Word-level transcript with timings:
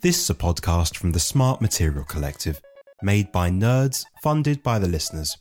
This 0.00 0.20
is 0.20 0.30
a 0.30 0.34
podcast 0.34 0.96
from 0.96 1.12
the 1.12 1.18
Smart 1.18 1.60
Material 1.60 2.04
Collective, 2.04 2.60
made 3.02 3.32
by 3.32 3.50
nerds, 3.50 4.04
funded 4.22 4.62
by 4.62 4.78
the 4.78 4.86
listeners. 4.86 5.36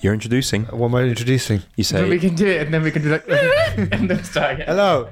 You're 0.00 0.14
introducing. 0.14 0.66
Uh, 0.70 0.76
what 0.76 0.88
am 0.88 0.94
I 0.96 1.02
introducing? 1.04 1.58
You 1.76 1.84
But 1.90 2.08
we 2.08 2.18
say 2.20 2.28
can 2.28 2.34
do 2.36 2.46
it, 2.46 2.62
and 2.62 2.74
then 2.74 2.82
we 2.82 2.90
can 2.90 3.02
do 3.02 3.10
like, 3.10 3.24
and 3.28 4.08
then 4.08 4.22
start 4.22 4.52
again. 4.54 4.66
Hello, 4.68 5.08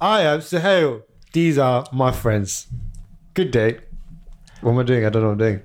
I 0.00 0.22
am 0.22 0.40
Suhail. 0.40 1.02
These 1.32 1.58
are 1.58 1.86
my 1.92 2.10
friends. 2.10 2.66
Good 3.34 3.50
day. 3.52 3.78
What 4.60 4.72
am 4.72 4.78
I 4.78 4.82
doing? 4.82 5.06
I 5.06 5.10
don't 5.10 5.22
know 5.22 5.28
what 5.28 5.32
I'm 5.32 5.38
doing. 5.38 5.62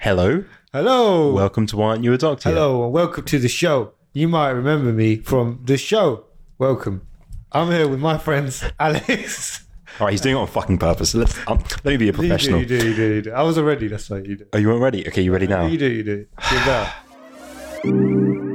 hello, 0.00 0.44
Hello. 0.72 1.32
welcome 1.32 1.66
to 1.66 1.76
Why 1.76 1.88
Aren't 1.88 2.04
You 2.04 2.12
a 2.14 2.18
Doctor? 2.18 2.48
Yet? 2.48 2.54
Hello, 2.56 2.84
and 2.84 2.92
welcome 2.92 3.24
to 3.24 3.38
the 3.38 3.48
show. 3.48 3.92
You 4.12 4.28
might 4.28 4.50
remember 4.50 4.92
me 4.92 5.16
from 5.16 5.60
the 5.64 5.76
show. 5.76 6.24
Welcome. 6.58 7.06
I'm 7.54 7.70
here 7.70 7.86
with 7.86 8.00
my 8.00 8.18
friends, 8.18 8.64
Alex. 8.80 9.64
All 10.00 10.06
right, 10.06 10.10
he's 10.10 10.20
doing 10.20 10.34
it 10.34 10.38
on 10.38 10.48
fucking 10.48 10.78
purpose. 10.78 11.14
Let's 11.14 11.38
um, 11.46 11.62
let 11.84 11.92
me 11.92 11.96
be 11.96 12.08
a 12.08 12.12
professional. 12.12 12.58
You 12.58 12.66
do, 12.66 12.74
you 12.74 12.80
do, 12.80 12.88
you 12.88 12.94
do, 12.96 13.14
you 13.14 13.22
do. 13.22 13.32
I 13.32 13.42
was 13.42 13.56
already. 13.58 13.86
That's 13.86 14.10
why 14.10 14.18
you 14.18 14.36
do. 14.36 14.46
Oh, 14.52 14.58
you 14.58 14.68
weren't 14.68 14.82
ready? 14.82 15.06
Okay, 15.06 15.22
you 15.22 15.32
ready 15.32 15.46
now? 15.46 15.66
You 15.66 15.78
do, 15.78 15.88
you 15.88 16.02
do. 16.02 16.26
You're 16.50 16.64
better. 16.64 18.50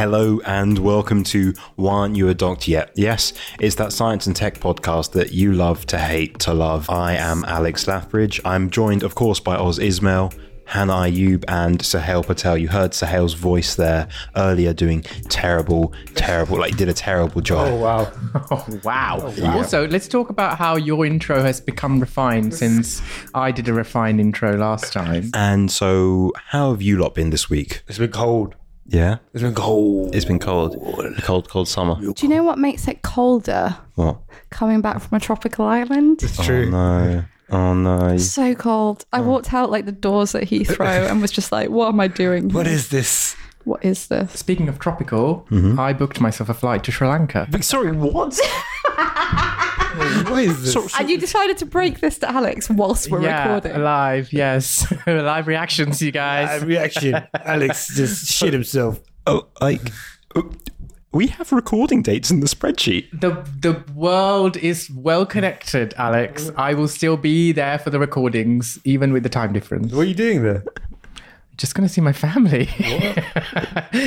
Hello 0.00 0.40
and 0.46 0.78
welcome 0.78 1.22
to 1.24 1.52
Why 1.76 1.92
Aren't 1.92 2.16
You 2.16 2.30
a 2.30 2.34
Doctor 2.34 2.70
Yet? 2.70 2.90
Yes, 2.94 3.34
it's 3.60 3.74
that 3.74 3.92
science 3.92 4.26
and 4.26 4.34
tech 4.34 4.54
podcast 4.54 5.12
that 5.12 5.34
you 5.34 5.52
love 5.52 5.84
to 5.88 5.98
hate 5.98 6.38
to 6.38 6.54
love. 6.54 6.88
I 6.88 7.16
am 7.16 7.44
Alex 7.44 7.84
Lathbridge. 7.84 8.40
I'm 8.42 8.70
joined, 8.70 9.02
of 9.02 9.14
course, 9.14 9.40
by 9.40 9.56
Oz 9.56 9.78
Ismail, 9.78 10.32
Hannah 10.64 10.94
Ayub, 10.94 11.44
and 11.48 11.80
Suhail 11.80 12.24
Patel. 12.24 12.56
You 12.56 12.68
heard 12.68 12.92
Suhail's 12.92 13.34
voice 13.34 13.74
there 13.74 14.08
earlier 14.36 14.72
doing 14.72 15.02
terrible, 15.28 15.92
terrible, 16.14 16.58
like, 16.58 16.78
did 16.78 16.88
a 16.88 16.94
terrible 16.94 17.42
job. 17.42 17.68
Oh, 17.68 17.76
wow. 17.76 18.12
Oh, 18.50 18.80
wow. 18.82 19.34
Also, 19.52 19.86
let's 19.86 20.08
talk 20.08 20.30
about 20.30 20.56
how 20.56 20.76
your 20.76 21.04
intro 21.04 21.42
has 21.42 21.60
become 21.60 22.00
refined 22.00 22.54
since 22.54 23.02
I 23.34 23.52
did 23.52 23.68
a 23.68 23.74
refined 23.74 24.18
intro 24.18 24.56
last 24.56 24.94
time. 24.94 25.30
And 25.34 25.70
so, 25.70 26.32
how 26.46 26.70
have 26.70 26.80
you 26.80 26.96
lot 26.96 27.14
been 27.14 27.28
this 27.28 27.50
week? 27.50 27.82
It's 27.86 27.98
been 27.98 28.10
cold. 28.10 28.54
Yeah? 28.90 29.18
It's 29.32 29.42
been 29.42 29.54
cold. 29.54 30.14
It's 30.14 30.24
been 30.24 30.40
cold. 30.40 30.76
Cold, 31.22 31.48
cold 31.48 31.68
summer. 31.68 31.94
Do 31.94 32.12
you 32.26 32.28
know 32.28 32.42
what 32.42 32.58
makes 32.58 32.88
it 32.88 33.02
colder? 33.02 33.76
What? 33.94 34.18
Coming 34.50 34.80
back 34.80 35.00
from 35.00 35.16
a 35.16 35.20
tropical 35.20 35.64
island. 35.64 36.22
It's 36.22 36.40
oh, 36.40 36.42
true. 36.42 36.68
No. 36.68 37.24
Oh 37.50 37.74
no. 37.74 38.16
So 38.16 38.54
cold. 38.56 39.04
I 39.12 39.20
oh. 39.20 39.22
walked 39.22 39.54
out 39.54 39.70
like 39.70 39.86
the 39.86 39.92
doors 39.92 40.34
at 40.34 40.44
Heathrow 40.44 41.08
and 41.08 41.22
was 41.22 41.30
just 41.30 41.52
like, 41.52 41.70
what 41.70 41.88
am 41.88 42.00
I 42.00 42.08
doing? 42.08 42.48
What 42.48 42.66
here? 42.66 42.74
is 42.74 42.88
this? 42.88 43.36
What 43.70 43.84
is 43.84 44.08
this? 44.08 44.32
Speaking 44.32 44.68
of 44.68 44.80
tropical, 44.80 45.46
Mm-hmm. 45.48 45.78
I 45.78 45.92
booked 45.92 46.20
myself 46.20 46.48
a 46.48 46.54
flight 46.54 46.82
to 46.84 46.90
Sri 46.90 47.06
Lanka. 47.06 47.46
Sorry, 47.62 47.92
what? 47.92 48.36
What 50.30 50.42
is 50.44 50.74
this? 50.74 50.98
And 50.98 51.10
you 51.10 51.18
decided 51.18 51.58
to 51.58 51.66
break 51.66 52.00
this 52.00 52.18
to 52.18 52.30
Alex 52.30 52.70
whilst 52.70 53.10
we're 53.10 53.22
yeah, 53.22 53.54
recording. 53.54 53.82
live, 53.82 54.32
yes. 54.32 54.86
live 55.06 55.46
reactions, 55.46 56.00
you 56.00 56.10
guys. 56.12 56.62
Uh, 56.62 56.66
reaction. 56.66 57.14
Alex 57.44 57.94
just 57.94 58.26
shit 58.36 58.52
himself. 58.52 59.00
Oh, 59.26 59.46
like 59.60 59.92
we 61.12 61.26
have 61.28 61.50
recording 61.52 62.02
dates 62.02 62.30
in 62.30 62.40
the 62.40 62.46
spreadsheet. 62.46 63.08
The 63.20 63.30
the 63.60 63.82
world 63.94 64.56
is 64.56 64.88
well 64.90 65.26
connected, 65.26 65.92
Alex. 65.96 66.50
I 66.56 66.74
will 66.74 66.88
still 66.88 67.16
be 67.16 67.52
there 67.52 67.78
for 67.78 67.90
the 67.90 67.98
recordings, 67.98 68.78
even 68.84 69.12
with 69.12 69.22
the 69.24 69.28
time 69.28 69.52
difference. 69.52 69.92
What 69.92 70.02
are 70.02 70.08
you 70.08 70.14
doing 70.14 70.42
there? 70.42 70.64
Just 71.60 71.74
gonna 71.74 71.90
see 71.90 72.00
my 72.00 72.14
family. 72.14 72.70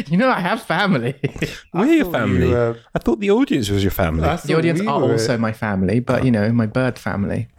you 0.09 0.17
know 0.17 0.27
I 0.27 0.39
have 0.39 0.63
family. 0.63 1.13
We're 1.73 1.85
your 1.85 2.11
family. 2.11 2.49
you, 2.49 2.57
uh, 2.57 2.73
I 2.95 2.97
thought 2.97 3.19
the 3.19 3.29
audience 3.29 3.69
was 3.69 3.83
your 3.83 3.91
family. 3.91 4.27
I 4.27 4.37
the 4.37 4.55
audience 4.55 4.79
we 4.79 4.87
are 4.87 4.99
were 4.99 5.11
also 5.11 5.37
my 5.37 5.51
family, 5.53 5.99
but 5.99 6.25
you 6.25 6.31
know, 6.31 6.51
my 6.51 6.65
bird 6.65 6.97
family. 6.97 7.49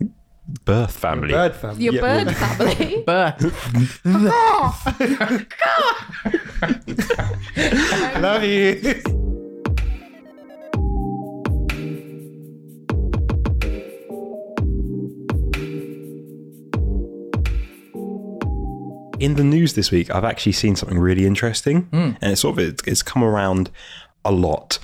Birth 0.65 0.97
family. 0.97 1.32
bird 1.32 1.55
family. 1.55 1.84
Your 1.84 2.00
bird 2.00 2.37
family. 2.37 3.05
Bird. 3.06 3.53
Love 8.21 8.43
you. 8.43 9.31
In 19.25 19.37
the 19.37 19.45
news 19.45 19.73
this 19.73 19.91
week, 19.91 20.15
I've 20.15 20.25
actually 20.25 20.53
seen 20.53 20.77
something 20.77 20.99
really 20.99 21.25
interesting, 21.25 21.83
Hmm. 21.91 22.11
and 22.21 22.33
it's 22.33 22.43
sort 22.43 22.59
of 22.59 22.69
it's, 22.69 22.83
it's 22.87 23.03
come 23.03 23.25
around 23.25 23.71
a 24.23 24.31
lot. 24.31 24.79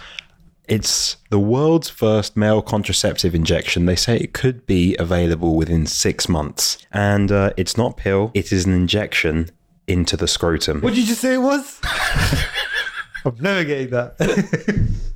It's 0.66 1.18
the 1.28 1.38
world's 1.38 1.90
first 1.90 2.38
male 2.38 2.62
contraceptive 2.62 3.34
injection. 3.34 3.84
They 3.84 3.96
say 3.96 4.16
it 4.16 4.32
could 4.32 4.64
be 4.64 4.96
available 4.98 5.56
within 5.56 5.84
six 5.84 6.26
months, 6.26 6.78
and 6.90 7.30
uh, 7.30 7.50
it's 7.58 7.76
not 7.76 7.98
pill; 7.98 8.30
it 8.32 8.50
is 8.50 8.64
an 8.64 8.72
injection 8.72 9.50
into 9.86 10.16
the 10.16 10.26
scrotum. 10.26 10.80
What 10.80 10.94
did 10.94 11.00
you 11.02 11.06
just 11.08 11.20
say 11.20 11.34
it 11.34 11.42
was? 11.42 11.78
I'm 13.26 13.36
never 13.40 13.64
getting 13.64 13.90
that. 13.90 14.14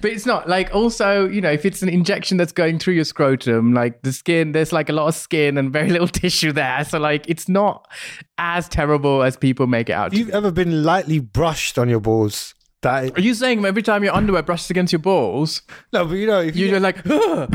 But 0.00 0.10
it's 0.10 0.26
not 0.26 0.48
like 0.48 0.74
also, 0.74 1.28
you 1.28 1.40
know, 1.40 1.50
if 1.50 1.64
it's 1.64 1.82
an 1.82 1.88
injection 1.88 2.36
that's 2.36 2.52
going 2.52 2.78
through 2.78 2.94
your 2.94 3.04
scrotum, 3.04 3.74
like 3.74 4.02
the 4.02 4.12
skin, 4.12 4.52
there's 4.52 4.72
like 4.72 4.88
a 4.88 4.92
lot 4.92 5.08
of 5.08 5.14
skin 5.14 5.58
and 5.58 5.72
very 5.72 5.90
little 5.96 6.08
tissue 6.08 6.52
there. 6.52 6.84
So 6.84 6.98
like 6.98 7.28
it's 7.28 7.48
not 7.48 7.90
as 8.38 8.68
terrible 8.68 9.22
as 9.22 9.36
people 9.36 9.66
make 9.66 9.88
it 9.88 9.94
out. 9.94 10.12
You've 10.12 10.30
ever 10.30 10.50
been 10.50 10.84
lightly 10.84 11.20
brushed 11.20 11.78
on 11.78 11.88
your 11.88 12.00
balls? 12.00 12.54
That 12.84 13.16
Are 13.16 13.20
you 13.22 13.32
saying 13.32 13.64
every 13.64 13.82
time 13.82 14.04
your 14.04 14.14
underwear 14.14 14.42
brushes 14.42 14.68
against 14.68 14.92
your 14.92 15.00
balls, 15.00 15.62
no, 15.94 16.04
but 16.04 16.14
you 16.16 16.26
know, 16.26 16.40
if 16.40 16.54
you're 16.54 16.78
like, 16.78 16.98
"Ugh." 17.06 17.48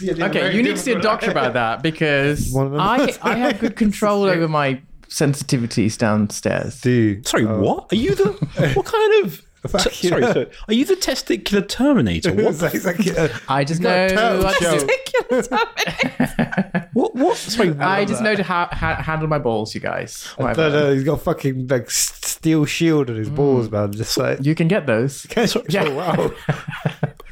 Yeah, 0.00 0.26
okay, 0.26 0.54
you 0.54 0.62
need 0.62 0.76
to 0.76 0.78
see 0.78 0.92
a 0.92 1.00
doctor 1.00 1.32
about 1.32 1.54
that 1.54 1.82
because 1.82 2.52
One 2.52 2.66
of 2.66 2.72
them. 2.72 2.80
I 2.80 3.12
I 3.22 3.34
have 3.34 3.58
good 3.58 3.74
control 3.74 4.22
over 4.22 4.46
my 4.46 4.80
sensitivities 5.08 5.98
downstairs. 5.98 6.80
Dude, 6.80 7.26
Sorry, 7.26 7.44
oh. 7.44 7.60
what? 7.60 7.92
Are 7.92 7.96
you 7.96 8.14
the 8.14 8.72
what 8.74 8.86
kind 8.86 9.24
of? 9.24 9.44
Fuck 9.68 9.92
T- 9.92 10.08
you. 10.08 10.10
sorry, 10.10 10.22
sorry, 10.24 10.50
are 10.68 10.74
you 10.74 10.84
the 10.84 10.96
testicular 10.96 11.66
terminator? 11.66 12.34
What? 12.34 12.62
it's 12.62 12.84
like, 12.84 12.98
like, 12.98 13.18
uh, 13.18 13.28
I 13.48 13.64
just 13.64 13.80
know 13.80 14.08
turtle 14.08 14.44
what 14.44 14.58
to 14.58 16.88
What? 16.92 17.14
What? 17.14 17.36
Sorry, 17.36 17.70
I 17.78 18.04
just 18.04 18.22
know 18.22 18.34
to 18.34 18.42
ha- 18.42 18.68
ha- 18.72 19.02
handle 19.02 19.28
my 19.28 19.38
balls, 19.38 19.74
you 19.74 19.80
guys. 19.80 20.28
I 20.38 20.42
Whatever. 20.42 20.70
don't 20.70 20.72
know, 20.72 20.94
he's 20.94 21.04
got 21.04 21.22
fucking 21.22 21.68
like 21.68 21.90
steel 21.90 22.64
shield 22.64 23.10
on 23.10 23.16
his 23.16 23.30
balls, 23.30 23.70
man. 23.70 23.92
Just 23.92 24.16
like, 24.18 24.44
You 24.44 24.54
can 24.54 24.68
get 24.68 24.86
those. 24.86 25.26
yeah. 25.68 25.84
oh, 25.84 25.94
wow. 25.94 26.32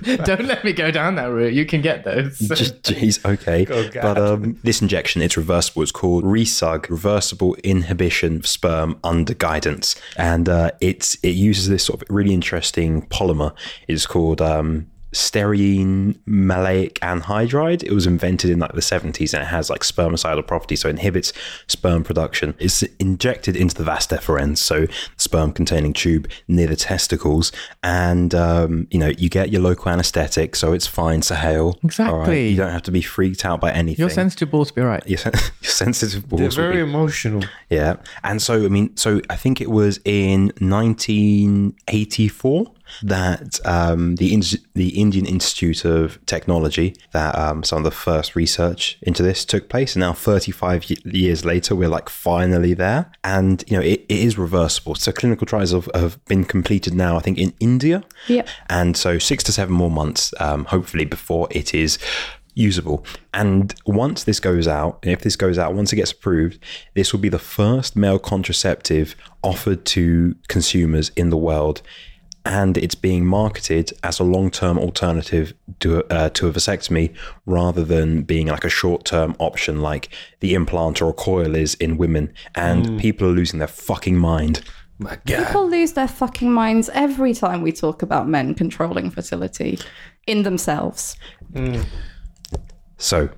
Don't 0.24 0.46
let 0.46 0.64
me 0.64 0.72
go 0.72 0.90
down 0.90 1.14
that 1.16 1.26
route. 1.26 1.52
You 1.52 1.64
can 1.66 1.80
get 1.80 2.04
those. 2.04 2.38
Just, 2.38 2.82
Jeez, 2.82 3.24
okay. 3.24 3.64
God. 3.64 3.92
But 3.94 4.18
um, 4.18 4.58
this 4.62 4.82
injection, 4.82 5.22
it's 5.22 5.36
reversible. 5.36 5.82
It's 5.82 5.92
called 5.92 6.24
RISUG, 6.24 6.88
Reversible 6.88 7.54
Inhibition 7.62 8.36
of 8.36 8.46
Sperm 8.46 8.98
Under 9.04 9.34
Guidance, 9.34 9.94
and 10.16 10.48
uh, 10.48 10.70
it's 10.80 11.16
it 11.22 11.30
uses 11.30 11.68
this 11.68 11.84
sort 11.84 12.02
of 12.02 12.08
really 12.10 12.34
interesting 12.34 13.02
polymer. 13.06 13.54
It's 13.88 14.06
called 14.06 14.40
um, 14.40 14.89
styrene 15.12 16.18
maleic 16.26 16.94
anhydride. 17.00 17.82
It 17.82 17.92
was 17.92 18.06
invented 18.06 18.50
in 18.50 18.58
like 18.58 18.72
the 18.72 18.80
70s 18.80 19.34
and 19.34 19.42
it 19.42 19.46
has 19.46 19.70
like 19.70 19.80
spermicidal 19.80 20.46
properties, 20.46 20.82
so 20.82 20.88
it 20.88 20.92
inhibits 20.92 21.32
sperm 21.66 22.04
production. 22.04 22.54
It's 22.58 22.82
injected 22.98 23.56
into 23.56 23.74
the 23.74 23.84
vas 23.84 24.06
deferens, 24.06 24.58
so 24.58 24.86
sperm 25.16 25.52
containing 25.52 25.92
tube 25.92 26.30
near 26.48 26.66
the 26.66 26.76
testicles, 26.76 27.52
and 27.82 28.34
um, 28.34 28.86
you 28.90 28.98
know 28.98 29.08
you 29.08 29.28
get 29.28 29.50
your 29.50 29.62
local 29.62 29.90
anesthetic, 29.90 30.56
so 30.56 30.72
it's 30.72 30.86
fine 30.86 31.20
to 31.22 31.36
hail. 31.36 31.78
Exactly. 31.82 32.48
You 32.48 32.56
don't 32.56 32.72
have 32.72 32.82
to 32.82 32.92
be 32.92 33.02
freaked 33.02 33.44
out 33.44 33.60
by 33.60 33.72
anything. 33.72 34.02
Your 34.02 34.10
sensitive 34.10 34.50
balls 34.50 34.68
to 34.68 34.74
be 34.74 34.80
all 34.82 34.88
right. 34.88 35.06
Your, 35.06 35.18
sen- 35.24 35.32
your 35.34 35.70
sensitive 35.70 36.28
balls. 36.28 36.40
They're 36.40 36.50
very 36.50 36.76
be- 36.84 36.90
emotional. 36.90 37.42
yeah. 37.68 37.96
And 38.22 38.40
so, 38.40 38.64
I 38.64 38.68
mean, 38.68 38.96
so 38.96 39.20
I 39.28 39.36
think 39.36 39.60
it 39.60 39.70
was 39.70 39.98
in 40.04 40.52
1984 40.58 42.72
that 43.02 43.58
um, 43.64 44.16
the, 44.16 44.32
Ins- 44.32 44.58
the 44.74 45.00
Indian 45.00 45.26
Institute 45.26 45.84
of 45.84 46.24
Technology, 46.26 46.94
that 47.12 47.36
um, 47.38 47.62
some 47.62 47.78
of 47.78 47.84
the 47.84 47.90
first 47.90 48.36
research 48.36 48.98
into 49.02 49.22
this 49.22 49.44
took 49.44 49.68
place. 49.68 49.94
And 49.94 50.00
now, 50.00 50.12
35 50.12 50.86
y- 50.88 50.96
years 51.04 51.44
later, 51.44 51.74
we're 51.74 51.88
like 51.88 52.08
finally 52.08 52.74
there. 52.74 53.10
And, 53.24 53.64
you 53.66 53.76
know, 53.76 53.82
it, 53.82 54.04
it 54.08 54.18
is 54.18 54.38
reversible. 54.38 54.94
So 54.94 55.12
clinical 55.12 55.46
trials 55.46 55.72
have, 55.72 55.88
have 55.94 56.24
been 56.26 56.44
completed 56.44 56.94
now, 56.94 57.16
I 57.16 57.20
think, 57.20 57.38
in 57.38 57.52
India. 57.60 58.04
Yep. 58.28 58.48
And 58.68 58.96
so 58.96 59.18
six 59.18 59.42
to 59.44 59.52
seven 59.52 59.74
more 59.74 59.90
months, 59.90 60.32
um, 60.40 60.64
hopefully, 60.66 61.04
before 61.04 61.48
it 61.50 61.74
is 61.74 61.98
usable. 62.54 63.04
And 63.32 63.74
once 63.86 64.24
this 64.24 64.40
goes 64.40 64.66
out, 64.68 64.98
if 65.02 65.22
this 65.22 65.36
goes 65.36 65.58
out, 65.58 65.74
once 65.74 65.92
it 65.92 65.96
gets 65.96 66.12
approved, 66.12 66.58
this 66.94 67.12
will 67.12 67.20
be 67.20 67.28
the 67.28 67.38
first 67.38 67.96
male 67.96 68.18
contraceptive 68.18 69.14
offered 69.42 69.84
to 69.86 70.34
consumers 70.48 71.10
in 71.16 71.30
the 71.30 71.36
world. 71.36 71.82
And 72.44 72.78
it's 72.78 72.94
being 72.94 73.26
marketed 73.26 73.92
as 74.02 74.18
a 74.18 74.24
long-term 74.24 74.78
alternative 74.78 75.52
to 75.80 76.04
uh, 76.10 76.30
to 76.30 76.48
a 76.48 76.52
vasectomy, 76.52 77.14
rather 77.44 77.84
than 77.84 78.22
being 78.22 78.46
like 78.46 78.64
a 78.64 78.70
short-term 78.70 79.36
option 79.38 79.82
like 79.82 80.08
the 80.40 80.54
implant 80.54 81.02
or 81.02 81.10
a 81.10 81.12
coil 81.12 81.54
is 81.54 81.74
in 81.74 81.98
women. 81.98 82.32
And 82.54 82.98
people 82.98 83.28
are 83.28 83.32
losing 83.32 83.58
their 83.58 83.68
fucking 83.68 84.16
mind. 84.16 84.62
My 84.98 85.18
God. 85.26 85.46
People 85.46 85.68
lose 85.68 85.94
their 85.94 86.08
fucking 86.08 86.52
minds 86.52 86.90
every 86.92 87.32
time 87.32 87.62
we 87.62 87.72
talk 87.72 88.02
about 88.02 88.28
men 88.28 88.54
controlling 88.54 89.10
fertility 89.10 89.78
in 90.26 90.42
themselves. 90.42 91.16
So, 92.98 93.30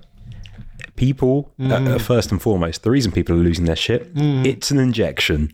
people, 0.96 1.54
uh, 1.60 1.74
uh, 1.74 1.98
first 1.98 2.32
and 2.32 2.42
foremost, 2.42 2.82
the 2.82 2.90
reason 2.90 3.12
people 3.12 3.36
are 3.36 3.38
losing 3.38 3.66
their 3.66 3.76
shit, 3.76 4.10
it's 4.14 4.72
an 4.72 4.78
injection. 4.78 5.52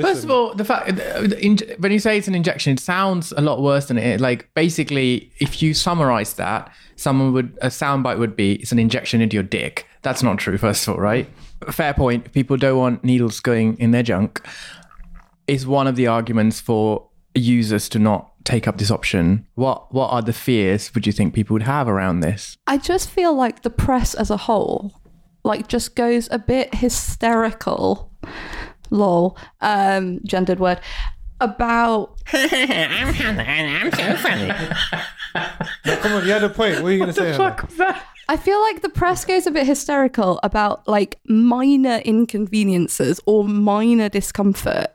First 0.00 0.24
of 0.24 0.30
all, 0.30 0.54
the 0.54 0.64
fact 0.64 0.98
uh, 0.98 1.28
when 1.78 1.92
you 1.92 1.98
say 1.98 2.18
it's 2.18 2.28
an 2.28 2.34
injection, 2.34 2.72
it 2.72 2.80
sounds 2.80 3.32
a 3.32 3.40
lot 3.40 3.62
worse 3.62 3.86
than 3.86 3.98
it. 3.98 4.20
Like 4.20 4.48
basically, 4.54 5.32
if 5.38 5.62
you 5.62 5.74
summarize 5.74 6.34
that, 6.34 6.72
someone 6.96 7.32
would 7.32 7.58
a 7.60 7.68
soundbite 7.68 8.18
would 8.18 8.36
be 8.36 8.54
it's 8.54 8.72
an 8.72 8.78
injection 8.78 9.20
into 9.20 9.34
your 9.34 9.42
dick. 9.42 9.86
That's 10.02 10.22
not 10.22 10.38
true. 10.38 10.58
First 10.58 10.86
of 10.88 10.94
all, 10.94 11.00
right? 11.00 11.28
Fair 11.70 11.94
point. 11.94 12.32
People 12.32 12.56
don't 12.56 12.78
want 12.78 13.04
needles 13.04 13.40
going 13.40 13.78
in 13.78 13.90
their 13.90 14.02
junk. 14.02 14.40
Is 15.46 15.66
one 15.66 15.86
of 15.86 15.96
the 15.96 16.06
arguments 16.06 16.60
for 16.60 17.08
users 17.34 17.88
to 17.90 17.98
not 17.98 18.32
take 18.44 18.66
up 18.66 18.78
this 18.78 18.90
option. 18.90 19.46
What 19.54 19.92
What 19.92 20.08
are 20.08 20.22
the 20.22 20.32
fears? 20.32 20.94
Would 20.94 21.06
you 21.06 21.12
think 21.12 21.34
people 21.34 21.54
would 21.54 21.62
have 21.62 21.88
around 21.88 22.20
this? 22.20 22.56
I 22.66 22.78
just 22.78 23.10
feel 23.10 23.34
like 23.34 23.62
the 23.62 23.70
press 23.70 24.14
as 24.14 24.30
a 24.30 24.36
whole, 24.36 25.00
like, 25.44 25.68
just 25.68 25.94
goes 25.94 26.28
a 26.30 26.38
bit 26.38 26.74
hysterical. 26.74 28.10
Lol, 28.92 29.36
um, 29.60 30.20
gendered 30.24 30.60
word 30.60 30.80
about 31.40 32.18
I'm, 32.32 33.14
I'm 33.40 33.92
so 33.92 34.16
funny. 34.16 34.48
no, 35.84 35.96
Come 35.96 36.12
on, 36.12 36.24
you 36.24 36.32
had 36.32 36.44
a 36.44 36.48
point. 36.48 36.76
What 36.76 36.84
are 36.88 36.92
you 36.92 36.98
going 36.98 37.08
to 37.08 37.14
say? 37.14 37.32
Hannah? 37.32 37.56
was 37.66 37.76
that? 37.78 38.06
I 38.28 38.36
feel 38.36 38.60
like 38.60 38.82
the 38.82 38.88
press 38.88 39.24
goes 39.24 39.46
a 39.46 39.50
bit 39.50 39.66
hysterical 39.66 40.38
about 40.42 40.86
like 40.86 41.18
minor 41.26 41.96
inconveniences 41.96 43.20
or 43.26 43.44
minor 43.44 44.08
discomfort 44.08 44.88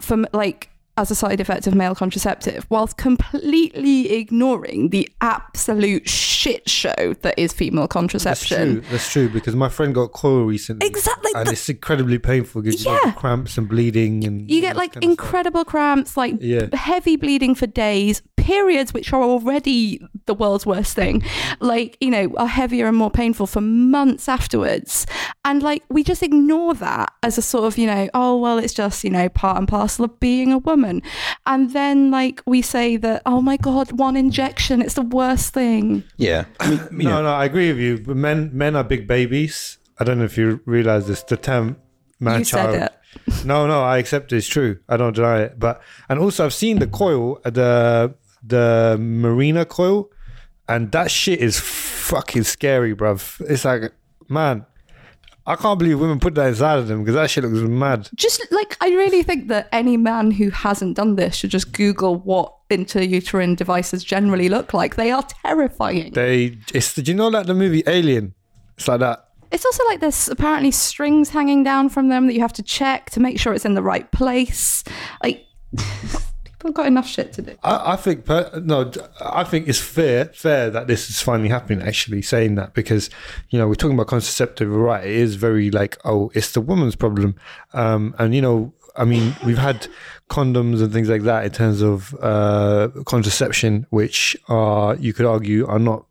from 0.00 0.26
like 0.32 0.70
as 0.98 1.10
a 1.10 1.14
side 1.14 1.40
effect 1.40 1.66
of 1.66 1.74
male 1.74 1.94
contraceptive, 1.94 2.66
whilst 2.70 2.96
completely 2.96 4.12
ignoring 4.12 4.90
the 4.90 5.08
absolute 5.20 6.08
shit 6.08 6.68
show 6.68 7.14
that 7.22 7.34
is 7.38 7.52
female 7.52 7.86
contraception. 7.88 8.76
That's 8.76 8.86
true. 8.86 8.90
That's 8.92 9.12
true 9.12 9.28
because 9.28 9.54
my 9.54 9.68
friend 9.68 9.94
got 9.94 10.12
coil 10.12 10.44
recently. 10.44 10.86
Exactly, 10.86 11.32
And 11.34 11.48
it's 11.48 11.68
incredibly 11.68 12.18
painful. 12.18 12.62
Gives 12.62 12.84
you 12.84 12.90
lots 12.92 13.04
of 13.04 13.10
Yeah. 13.12 13.14
cramps 13.20 13.58
and 13.58 13.68
bleeding 13.68 14.24
and 14.24 14.50
You 14.50 14.60
get 14.60 14.76
like 14.76 14.92
kind 14.94 15.04
of 15.04 15.12
stuff. 15.12 15.26
incredible 15.26 15.64
cramps, 15.64 16.16
like 16.16 16.36
Yeah. 16.40 16.68
heavy 16.74 17.16
bleeding 17.16 17.54
for 17.54 17.66
days, 17.66 18.22
periods 18.46 18.94
which 18.94 19.12
are 19.12 19.22
already 19.22 20.00
the 20.26 20.34
world's 20.34 20.64
worst 20.64 20.94
thing, 20.94 21.22
like, 21.58 21.96
you 22.00 22.10
know, 22.10 22.32
are 22.36 22.46
heavier 22.46 22.86
and 22.86 22.96
more 22.96 23.10
painful 23.10 23.46
for 23.46 23.60
months 23.60 24.28
afterwards. 24.28 25.04
And 25.44 25.62
like, 25.62 25.82
we 25.88 26.04
just 26.04 26.22
ignore 26.22 26.74
that 26.74 27.12
as 27.24 27.36
a 27.38 27.42
sort 27.42 27.64
of, 27.64 27.76
you 27.76 27.86
know, 27.86 28.08
oh, 28.14 28.36
well, 28.36 28.58
it's 28.58 28.72
just, 28.72 29.02
you 29.02 29.10
know, 29.10 29.28
part 29.28 29.58
and 29.58 29.66
parcel 29.66 30.04
of 30.04 30.20
being 30.20 30.52
a 30.52 30.58
woman. 30.58 31.02
And 31.44 31.72
then 31.72 32.10
like 32.12 32.40
we 32.46 32.62
say 32.62 32.96
that, 32.98 33.22
oh 33.26 33.40
my 33.40 33.56
God, 33.56 33.92
one 33.98 34.16
injection, 34.16 34.80
it's 34.80 34.94
the 34.94 35.02
worst 35.02 35.52
thing. 35.52 36.04
Yeah. 36.16 36.44
I 36.60 36.70
mean, 36.70 36.88
No, 36.92 37.10
know, 37.10 37.22
no, 37.24 37.32
I 37.34 37.44
agree 37.46 37.68
with 37.72 37.80
you. 37.80 37.98
But 37.98 38.16
men, 38.16 38.50
men 38.52 38.76
are 38.76 38.84
big 38.84 39.06
babies. 39.08 39.78
I 39.98 40.04
don't 40.04 40.18
know 40.18 40.24
if 40.24 40.38
you 40.38 40.60
realize 40.66 41.06
this. 41.08 41.22
The 41.24 41.36
term 41.36 41.76
man 42.20 42.40
You 42.40 42.44
said 42.44 42.62
child. 42.72 42.74
it. 42.76 42.92
No, 43.44 43.66
no, 43.66 43.82
I 43.82 43.96
accept 43.98 44.32
it's 44.32 44.46
true. 44.46 44.78
I 44.88 44.96
don't 44.98 45.14
deny 45.16 45.40
it. 45.40 45.58
But 45.58 45.80
and 46.08 46.20
also 46.20 46.44
I've 46.44 46.52
seen 46.54 46.78
the 46.78 46.86
coil, 46.86 47.40
the 47.44 48.14
the 48.48 48.96
Mirena 48.98 49.66
coil, 49.68 50.10
and 50.68 50.92
that 50.92 51.10
shit 51.10 51.40
is 51.40 51.58
fucking 51.58 52.44
scary, 52.44 52.94
bruv. 52.94 53.40
It's 53.48 53.64
like, 53.64 53.92
man, 54.28 54.66
I 55.48 55.54
can't 55.54 55.78
believe 55.78 56.00
women 56.00 56.18
put 56.18 56.34
that 56.34 56.48
inside 56.48 56.78
of 56.78 56.88
them 56.88 57.04
because 57.04 57.14
that 57.14 57.30
shit 57.30 57.44
looks 57.44 57.68
mad. 57.68 58.08
Just 58.16 58.44
like, 58.50 58.76
I 58.80 58.88
really 58.88 59.22
think 59.22 59.46
that 59.48 59.68
any 59.70 59.96
man 59.96 60.32
who 60.32 60.50
hasn't 60.50 60.96
done 60.96 61.14
this 61.14 61.36
should 61.36 61.50
just 61.50 61.72
Google 61.72 62.16
what 62.16 62.52
intrauterine 62.68 63.56
devices 63.56 64.02
generally 64.02 64.48
look 64.48 64.74
like. 64.74 64.96
They 64.96 65.12
are 65.12 65.22
terrifying. 65.44 66.12
They, 66.12 66.58
it's. 66.74 66.94
Do 66.94 67.02
you 67.02 67.16
know 67.16 67.28
like 67.28 67.46
the 67.46 67.54
movie 67.54 67.84
Alien? 67.86 68.34
It's 68.76 68.88
like 68.88 69.00
that. 69.00 69.28
It's 69.52 69.64
also 69.64 69.84
like 69.84 70.00
there's 70.00 70.28
apparently 70.28 70.72
strings 70.72 71.30
hanging 71.30 71.62
down 71.62 71.90
from 71.90 72.08
them 72.08 72.26
that 72.26 72.34
you 72.34 72.40
have 72.40 72.52
to 72.54 72.62
check 72.64 73.10
to 73.10 73.20
make 73.20 73.38
sure 73.38 73.54
it's 73.54 73.64
in 73.64 73.74
the 73.74 73.82
right 73.82 74.10
place. 74.10 74.82
Like, 75.22 75.46
people 76.58 76.70
have 76.70 76.74
got 76.74 76.86
enough 76.86 77.06
shit 77.06 77.32
to 77.34 77.42
do. 77.42 77.56
I, 77.62 77.92
I 77.92 77.96
think 77.96 78.24
per, 78.24 78.60
no, 78.64 78.90
I 79.20 79.44
think 79.44 79.68
it's 79.68 79.78
fair 79.80 80.26
fair 80.26 80.70
that 80.70 80.86
this 80.86 81.10
is 81.10 81.20
finally 81.20 81.48
happening. 81.48 81.86
Actually, 81.86 82.22
saying 82.22 82.54
that 82.56 82.74
because 82.74 83.10
you 83.50 83.58
know 83.58 83.68
we're 83.68 83.74
talking 83.74 83.96
about 83.96 84.06
contraceptive, 84.08 84.70
right? 84.70 85.04
It 85.04 85.16
is 85.16 85.34
very 85.36 85.70
like 85.70 85.98
oh, 86.04 86.30
it's 86.34 86.52
the 86.52 86.60
woman's 86.60 86.96
problem, 86.96 87.36
um, 87.72 88.14
and 88.18 88.34
you 88.34 88.40
know, 88.42 88.72
I 88.96 89.04
mean, 89.04 89.34
we've 89.44 89.58
had 89.58 89.88
condoms 90.30 90.82
and 90.82 90.92
things 90.92 91.08
like 91.08 91.22
that 91.22 91.44
in 91.44 91.50
terms 91.52 91.82
of 91.82 92.14
uh, 92.22 92.88
contraception, 93.04 93.86
which 93.90 94.36
are 94.48 94.96
you 94.96 95.12
could 95.12 95.26
argue 95.26 95.66
are 95.66 95.78
not 95.78 96.06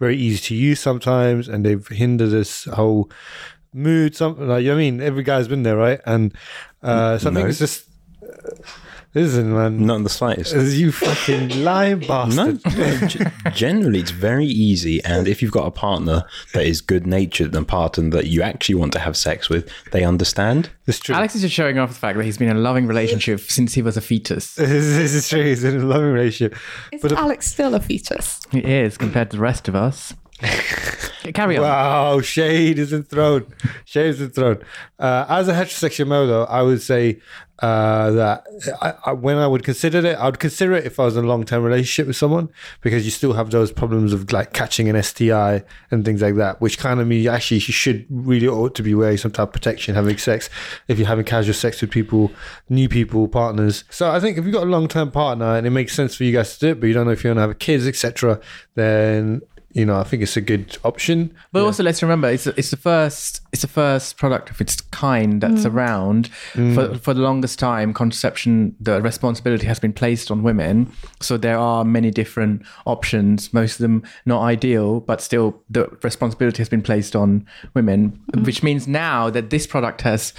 very 0.00 0.16
easy 0.16 0.38
to 0.48 0.54
use 0.54 0.80
sometimes, 0.80 1.48
and 1.48 1.64
they've 1.64 1.86
hindered 1.88 2.30
this 2.30 2.64
whole 2.64 3.10
mood. 3.72 4.16
Something 4.16 4.48
like 4.48 4.62
you 4.62 4.68
know 4.68 4.74
what 4.74 4.80
I 4.80 4.90
mean. 4.90 5.00
Every 5.00 5.22
guy's 5.22 5.48
been 5.48 5.62
there, 5.62 5.76
right? 5.76 6.00
And 6.06 6.34
uh, 6.82 7.18
so 7.18 7.28
I 7.28 7.32
No. 7.32 7.40
think 7.40 7.50
it's 7.50 7.58
just. 7.58 7.84
Listen, 9.18 9.52
man. 9.54 9.84
not 9.84 9.96
in 9.96 10.02
the 10.04 10.08
slightest. 10.10 10.54
As 10.54 10.80
you 10.80 10.92
fucking 10.92 11.64
lie 11.64 11.94
No, 11.94 12.06
bastard. 12.06 13.08
G- 13.10 13.24
generally 13.52 13.98
it's 14.00 14.10
very 14.12 14.46
easy, 14.46 15.02
and 15.04 15.26
if 15.26 15.42
you've 15.42 15.50
got 15.50 15.66
a 15.66 15.70
partner 15.70 16.22
that 16.54 16.64
is 16.64 16.80
good 16.80 17.06
natured 17.06 17.48
and 17.54 17.64
a 17.64 17.66
partner 17.66 18.08
that 18.10 18.26
you 18.28 18.42
actually 18.42 18.76
want 18.76 18.92
to 18.92 18.98
have 19.00 19.16
sex 19.16 19.48
with, 19.48 19.68
they 19.92 20.04
understand. 20.04 20.70
It's 20.86 20.98
true. 21.00 21.14
Alex 21.14 21.34
is 21.34 21.42
just 21.42 21.54
showing 21.54 21.78
off 21.78 21.88
the 21.90 21.94
fact 21.96 22.16
that 22.16 22.24
he's 22.24 22.38
been 22.38 22.48
in 22.48 22.56
a 22.56 22.60
loving 22.60 22.86
relationship 22.86 23.40
since 23.40 23.74
he 23.74 23.82
was 23.82 23.96
a 23.96 24.00
fetus. 24.00 24.54
this, 24.56 24.70
is, 24.70 25.14
is 25.14 25.28
true. 25.28 25.42
He's 25.42 25.64
in 25.64 25.80
a 25.80 25.84
loving 25.84 26.12
relationship. 26.12 26.58
Is 26.92 27.02
But 27.02 27.10
the- 27.10 27.18
Alex 27.18 27.46
still 27.50 27.74
a 27.74 27.80
fetus? 27.80 28.40
He 28.52 28.60
is 28.60 28.96
compared 28.96 29.30
to 29.32 29.36
the 29.36 29.42
rest 29.42 29.68
of 29.68 29.74
us. 29.74 30.14
Carry 31.34 31.56
on. 31.56 31.62
Wow, 31.62 32.20
shade 32.20 32.78
is 32.78 32.92
enthroned. 32.92 33.46
Shade 33.84 34.10
is 34.10 34.22
enthroned. 34.22 34.64
Uh, 34.98 35.26
as 35.28 35.48
a 35.48 35.52
heterosexual 35.52 36.06
male, 36.06 36.26
though, 36.26 36.44
I 36.44 36.62
would 36.62 36.80
say 36.80 37.20
uh, 37.60 38.10
that 38.12 38.46
I, 38.80 38.94
I, 39.06 39.12
when 39.12 39.36
I 39.36 39.46
would 39.46 39.64
consider 39.64 39.98
it, 39.98 40.16
I 40.16 40.26
would 40.26 40.38
consider 40.38 40.74
it 40.74 40.86
if 40.86 41.00
I 41.00 41.04
was 41.04 41.16
in 41.16 41.24
a 41.24 41.28
long 41.28 41.44
term 41.44 41.64
relationship 41.64 42.06
with 42.06 42.16
someone 42.16 42.48
because 42.82 43.04
you 43.04 43.10
still 43.10 43.32
have 43.32 43.50
those 43.50 43.72
problems 43.72 44.12
of 44.12 44.32
like 44.32 44.52
catching 44.52 44.88
an 44.88 45.02
STI 45.02 45.64
and 45.90 46.04
things 46.04 46.22
like 46.22 46.36
that, 46.36 46.60
which 46.60 46.78
kind 46.78 47.00
of 47.00 47.08
means 47.08 47.26
actually 47.26 47.56
you 47.56 47.72
should 47.72 48.06
really 48.10 48.46
ought 48.46 48.76
to 48.76 48.82
be 48.82 48.94
wearing 48.94 49.16
some 49.16 49.32
type 49.32 49.48
of 49.48 49.52
protection 49.52 49.96
having 49.96 50.18
sex 50.18 50.48
if 50.86 50.98
you're 50.98 51.08
having 51.08 51.24
casual 51.24 51.54
sex 51.54 51.80
with 51.80 51.90
people, 51.90 52.30
new 52.68 52.88
people, 52.88 53.26
partners. 53.26 53.82
So 53.90 54.08
I 54.08 54.20
think 54.20 54.38
if 54.38 54.44
you've 54.44 54.54
got 54.54 54.62
a 54.62 54.70
long 54.70 54.86
term 54.86 55.10
partner 55.10 55.56
and 55.56 55.66
it 55.66 55.70
makes 55.70 55.94
sense 55.94 56.14
for 56.14 56.22
you 56.22 56.32
guys 56.32 56.54
to 56.54 56.60
do 56.60 56.68
it, 56.72 56.80
but 56.80 56.86
you 56.86 56.94
don't 56.94 57.06
know 57.06 57.12
if 57.12 57.24
you 57.24 57.30
want 57.30 57.38
to 57.38 57.42
have 57.42 57.58
kids, 57.58 57.88
etc., 57.88 58.40
then 58.76 59.42
you 59.72 59.84
know, 59.84 59.98
I 59.98 60.02
think 60.02 60.22
it's 60.22 60.36
a 60.36 60.40
good 60.40 60.78
option. 60.84 61.34
But 61.52 61.62
also, 61.62 61.82
let's 61.82 62.02
remember 62.02 62.28
it's 62.28 62.46
it's 62.46 62.70
the 62.70 62.76
first 62.76 63.42
it's 63.52 63.62
the 63.62 63.68
first 63.68 64.16
product 64.16 64.50
of 64.50 64.60
its 64.60 64.80
kind 64.80 65.40
that's 65.42 65.62
mm. 65.62 65.72
around 65.72 66.30
mm. 66.54 66.74
for 66.74 66.98
for 66.98 67.14
the 67.14 67.20
longest 67.20 67.58
time. 67.58 67.92
Contraception, 67.92 68.74
the 68.80 69.02
responsibility 69.02 69.66
has 69.66 69.78
been 69.78 69.92
placed 69.92 70.30
on 70.30 70.42
women, 70.42 70.90
so 71.20 71.36
there 71.36 71.58
are 71.58 71.84
many 71.84 72.10
different 72.10 72.62
options. 72.86 73.52
Most 73.52 73.74
of 73.74 73.78
them 73.78 74.02
not 74.24 74.42
ideal, 74.42 75.00
but 75.00 75.20
still 75.20 75.62
the 75.68 75.86
responsibility 76.02 76.58
has 76.58 76.68
been 76.68 76.82
placed 76.82 77.14
on 77.14 77.46
women, 77.74 78.18
mm. 78.32 78.46
which 78.46 78.62
means 78.62 78.88
now 78.88 79.28
that 79.28 79.50
this 79.50 79.66
product 79.66 80.00
has 80.00 80.32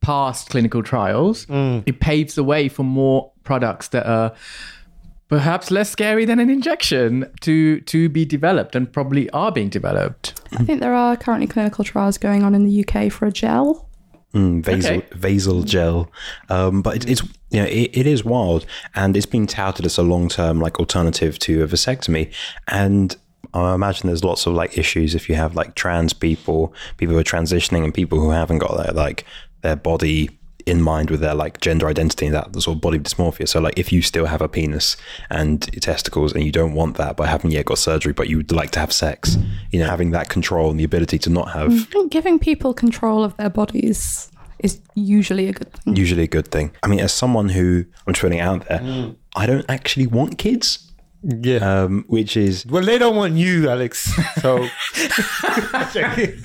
passed 0.00 0.50
clinical 0.50 0.84
trials, 0.84 1.46
it 1.50 1.98
paves 1.98 2.36
the 2.36 2.44
way 2.44 2.68
for 2.68 2.84
more 2.84 3.32
products 3.42 3.88
that 3.88 4.06
are 4.06 4.32
perhaps 5.28 5.70
less 5.70 5.90
scary 5.90 6.24
than 6.24 6.38
an 6.38 6.50
injection 6.50 7.30
to 7.40 7.80
to 7.82 8.08
be 8.08 8.24
developed 8.24 8.74
and 8.76 8.92
probably 8.92 9.28
are 9.30 9.52
being 9.52 9.68
developed. 9.68 10.40
I 10.52 10.64
think 10.64 10.80
there 10.80 10.94
are 10.94 11.16
currently 11.16 11.46
clinical 11.46 11.84
trials 11.84 12.18
going 12.18 12.42
on 12.42 12.54
in 12.54 12.64
the 12.64 12.84
UK 12.86 13.10
for 13.10 13.26
a 13.26 13.32
gel. 13.32 13.88
Mm, 14.34 14.62
vasal, 14.62 14.98
Okay. 14.98 15.06
Vasalgel, 15.16 16.08
um, 16.50 16.82
but 16.82 16.96
it, 16.96 17.08
it's 17.08 17.22
you 17.50 17.60
know 17.60 17.66
it, 17.66 17.90
it 17.92 18.06
is 18.06 18.24
wild, 18.24 18.66
and 18.94 19.16
it's 19.16 19.26
been 19.26 19.46
touted 19.46 19.86
as 19.86 19.98
a 19.98 20.02
long 20.02 20.28
term 20.28 20.60
like 20.60 20.78
alternative 20.78 21.38
to 21.40 21.62
a 21.62 21.66
vasectomy, 21.66 22.32
and 22.68 23.16
I 23.54 23.74
imagine 23.74 24.08
there's 24.08 24.24
lots 24.24 24.46
of 24.46 24.52
like 24.52 24.76
issues 24.76 25.14
if 25.14 25.28
you 25.28 25.36
have 25.36 25.54
like 25.54 25.74
trans 25.74 26.12
people, 26.12 26.74
people 26.98 27.14
who 27.14 27.20
are 27.20 27.24
transitioning, 27.24 27.84
and 27.84 27.94
people 27.94 28.20
who 28.20 28.30
haven't 28.30 28.58
got 28.58 28.76
their 28.76 28.92
like 28.92 29.24
their 29.62 29.76
body 29.76 30.38
in 30.66 30.82
mind 30.82 31.10
with 31.10 31.20
their 31.20 31.34
like 31.34 31.60
gender 31.60 31.86
identity 31.86 32.26
and 32.26 32.34
that 32.34 32.60
sort 32.60 32.76
of 32.76 32.80
body 32.80 32.98
dysmorphia. 32.98 33.48
So 33.48 33.60
like 33.60 33.78
if 33.78 33.92
you 33.92 34.02
still 34.02 34.26
have 34.26 34.42
a 34.42 34.48
penis 34.48 34.96
and 35.30 35.62
testicles 35.80 36.32
and 36.32 36.44
you 36.44 36.52
don't 36.52 36.74
want 36.74 36.96
that 36.96 37.16
but 37.16 37.28
haven't 37.28 37.52
yet 37.52 37.66
got 37.66 37.78
surgery 37.78 38.12
but 38.12 38.28
you 38.28 38.38
would 38.38 38.52
like 38.52 38.72
to 38.72 38.80
have 38.80 38.92
sex, 38.92 39.38
you 39.70 39.78
know, 39.78 39.86
having 39.86 40.10
that 40.10 40.28
control 40.28 40.70
and 40.70 40.80
the 40.80 40.84
ability 40.84 41.18
to 41.20 41.30
not 41.30 41.52
have 41.52 41.70
mm. 41.70 41.80
I 41.80 41.84
think 41.84 42.12
giving 42.12 42.38
people 42.38 42.74
control 42.74 43.22
of 43.22 43.36
their 43.36 43.50
bodies 43.50 44.30
is 44.58 44.80
usually 44.94 45.48
a 45.48 45.52
good 45.52 45.72
thing. 45.72 45.96
usually 45.96 46.24
a 46.24 46.28
good 46.28 46.48
thing. 46.48 46.72
I 46.82 46.88
mean, 46.88 47.00
as 47.00 47.12
someone 47.12 47.48
who 47.48 47.84
I'm 48.06 48.14
just 48.14 48.22
putting 48.22 48.40
out 48.40 48.66
there, 48.68 48.80
mm. 48.80 49.14
I 49.36 49.46
don't 49.46 49.66
actually 49.68 50.06
want 50.06 50.38
kids, 50.38 50.85
Yeah. 51.28 51.82
um, 51.82 52.04
which 52.06 52.36
is 52.36 52.64
well, 52.66 52.84
they 52.84 52.98
don't 52.98 53.16
want 53.16 53.34
you, 53.34 53.68
Alex. 53.68 54.12
So. 54.40 54.68
joking. 55.92 56.42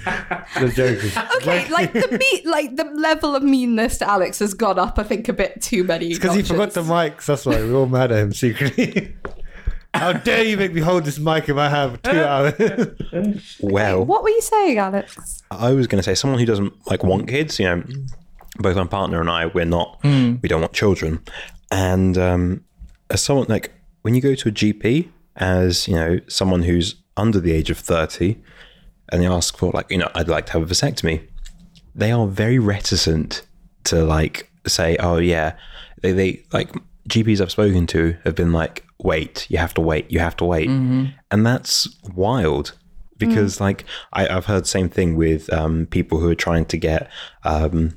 Just 0.59 0.75
joking. 0.75 1.11
Okay, 1.37 1.69
like 1.69 1.93
the 1.93 2.17
meat, 2.17 2.45
like 2.45 2.75
the 2.75 2.85
level 2.85 3.35
of 3.35 3.43
meanness 3.43 3.97
to 3.99 4.09
Alex 4.09 4.39
has 4.39 4.53
gone 4.53 4.79
up. 4.79 4.97
I 4.97 5.03
think 5.03 5.27
a 5.29 5.33
bit 5.33 5.61
too 5.61 5.83
many. 5.83 6.09
Because 6.13 6.35
he 6.35 6.41
forgot 6.41 6.71
the 6.71 6.81
mics. 6.83 7.25
That's 7.25 7.45
why 7.45 7.55
we're 7.57 7.75
all 7.75 7.85
mad 7.85 8.11
at 8.11 8.19
him 8.19 8.33
secretly. 8.33 9.15
How 9.93 10.13
dare 10.13 10.43
you 10.45 10.55
make 10.57 10.73
me 10.73 10.79
hold 10.81 11.03
this 11.03 11.19
mic 11.19 11.49
in 11.49 11.55
my 11.57 11.69
hand 11.69 11.91
for 12.01 12.11
two 12.11 12.23
hours? 12.23 13.57
well. 13.61 14.05
What 14.05 14.23
were 14.23 14.29
you 14.29 14.41
saying, 14.41 14.77
Alex? 14.77 15.43
I 15.51 15.73
was 15.73 15.85
going 15.87 15.99
to 15.99 16.03
say 16.03 16.15
someone 16.15 16.39
who 16.39 16.45
doesn't 16.45 16.73
like 16.87 17.03
want 17.03 17.27
kids. 17.27 17.59
You 17.59 17.65
know, 17.65 17.83
both 18.57 18.77
my 18.77 18.87
partner 18.87 19.19
and 19.19 19.29
I, 19.29 19.47
we're 19.47 19.65
not. 19.65 19.99
We 20.03 20.39
don't 20.47 20.61
want 20.61 20.73
children. 20.73 21.21
And 21.71 22.17
um, 22.17 22.63
as 23.09 23.21
someone 23.21 23.47
like 23.49 23.71
when 24.01 24.15
you 24.15 24.21
go 24.21 24.35
to 24.35 24.49
a 24.49 24.51
GP 24.51 25.09
as 25.35 25.87
you 25.87 25.95
know 25.95 26.19
someone 26.27 26.63
who's 26.63 26.95
under 27.17 27.39
the 27.39 27.51
age 27.51 27.69
of 27.69 27.77
thirty, 27.77 28.41
and 29.09 29.21
they 29.21 29.27
ask 29.27 29.57
for 29.57 29.71
like 29.71 29.89
you 29.89 29.97
know 29.97 30.09
I'd 30.15 30.27
like 30.27 30.45
to 30.47 30.53
have 30.53 30.63
a 30.63 30.65
vasectomy, 30.65 31.27
they 31.95 32.11
are 32.11 32.27
very 32.27 32.59
reticent 32.59 33.45
to 33.85 34.03
like 34.03 34.51
say 34.67 34.97
oh 34.97 35.17
yeah. 35.17 35.55
They 36.01 36.11
they 36.11 36.43
like 36.51 36.71
GPs 37.07 37.41
I've 37.41 37.51
spoken 37.51 37.87
to 37.87 38.17
have 38.23 38.35
been 38.35 38.51
like 38.51 38.85
wait 39.03 39.47
you 39.49 39.57
have 39.57 39.73
to 39.73 39.81
wait 39.81 40.09
you 40.11 40.19
have 40.19 40.35
to 40.37 40.45
wait. 40.45 40.67
And 41.31 41.45
that's 41.45 41.87
wild 42.15 42.73
because 43.17 43.61
like 43.61 43.85
I, 44.13 44.27
I've 44.27 44.45
heard 44.45 44.65
same 44.67 44.89
thing 44.89 45.15
with 45.15 45.51
um, 45.53 45.85
people 45.87 46.19
who 46.19 46.29
are 46.29 46.35
trying 46.35 46.65
to 46.65 46.77
get 46.77 47.09
um, 47.43 47.95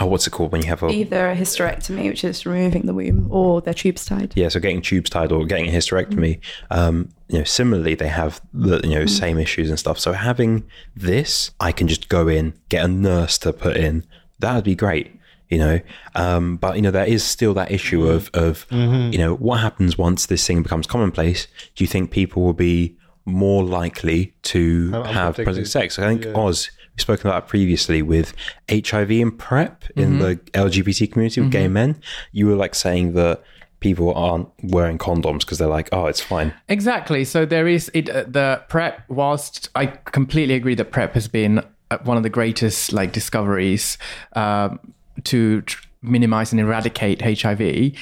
oh 0.00 0.06
what's 0.06 0.26
it 0.26 0.30
called 0.30 0.50
when 0.50 0.62
you 0.62 0.68
have 0.68 0.82
a 0.82 0.88
Either 0.88 1.30
a 1.30 1.36
hysterectomy, 1.36 2.08
which 2.08 2.24
is 2.24 2.44
removing 2.46 2.86
the 2.86 2.94
womb, 2.94 3.28
or 3.30 3.60
their 3.60 3.74
tubes 3.74 4.04
tied. 4.04 4.32
yeah, 4.34 4.48
so 4.48 4.58
getting 4.58 4.82
tubes 4.82 5.10
tied 5.10 5.30
or 5.30 5.44
getting 5.46 5.68
a 5.68 5.72
hysterectomy, 5.72 6.40
um, 6.70 7.08
you 7.28 7.38
know, 7.38 7.44
similarly 7.44 7.94
they 7.94 8.08
have 8.08 8.40
the 8.52 8.80
you 8.82 8.98
know 8.98 9.06
same 9.06 9.38
issues 9.38 9.68
and 9.70 9.78
stuff. 9.78 9.98
So 10.00 10.12
having 10.12 10.64
this, 10.96 11.52
I 11.60 11.70
can 11.72 11.86
just 11.86 12.08
go 12.08 12.26
in, 12.26 12.54
get 12.68 12.84
a 12.84 12.88
nurse 12.88 13.38
to 13.38 13.52
put 13.52 13.76
in. 13.76 14.04
That 14.40 14.54
would 14.54 14.64
be 14.64 14.74
great, 14.74 15.12
you 15.48 15.58
know. 15.58 15.80
Um, 16.14 16.56
but 16.56 16.76
you 16.76 16.82
know, 16.82 16.90
there 16.90 17.04
is 17.06 17.22
still 17.22 17.54
that 17.54 17.70
issue 17.70 18.06
of 18.08 18.30
of 18.34 18.66
you 18.70 19.18
know 19.18 19.34
what 19.36 19.60
happens 19.60 19.98
once 19.98 20.26
this 20.26 20.46
thing 20.46 20.62
becomes 20.62 20.86
commonplace. 20.86 21.46
Do 21.76 21.84
you 21.84 21.88
think 21.88 22.10
people 22.10 22.42
will 22.42 22.54
be 22.54 22.96
more 23.26 23.62
likely 23.62 24.32
to 24.42 24.90
Have 24.92 25.06
have 25.06 25.34
present 25.36 25.68
sex? 25.68 25.98
I 25.98 26.08
think 26.08 26.26
Oz. 26.34 26.70
We've 27.00 27.16
spoken 27.16 27.30
about 27.30 27.48
previously 27.48 28.02
with 28.02 28.34
HIV 28.68 29.10
and 29.10 29.38
PrEP 29.38 29.84
in 29.96 30.18
the 30.18 30.36
LGBT 30.52 31.10
community 31.10 31.40
with 31.40 31.50
gay 31.50 31.66
men. 31.66 31.98
You 32.32 32.46
were 32.46 32.56
like 32.56 32.74
saying 32.74 33.14
that 33.14 33.42
people 33.80 34.12
aren't 34.12 34.50
wearing 34.62 34.98
condoms 34.98 35.40
because 35.40 35.56
they're 35.56 35.66
like, 35.66 35.88
oh, 35.92 36.06
it's 36.06 36.20
fine. 36.20 36.52
Exactly. 36.68 37.24
So 37.24 37.46
there 37.46 37.66
is 37.66 37.90
it. 37.94 38.10
Uh, 38.10 38.24
the 38.28 38.62
prep. 38.68 39.02
Whilst 39.08 39.70
I 39.74 39.86
completely 39.86 40.54
agree 40.54 40.74
that 40.74 40.92
prep 40.92 41.14
has 41.14 41.26
been 41.26 41.64
uh, 41.90 41.96
one 42.04 42.18
of 42.18 42.22
the 42.22 42.28
greatest 42.28 42.92
like 42.92 43.12
discoveries 43.12 43.96
um, 44.34 44.78
to 45.24 45.62
tr- 45.62 45.82
minimize 46.02 46.52
and 46.52 46.60
eradicate 46.60 47.22
HIV. 47.22 47.94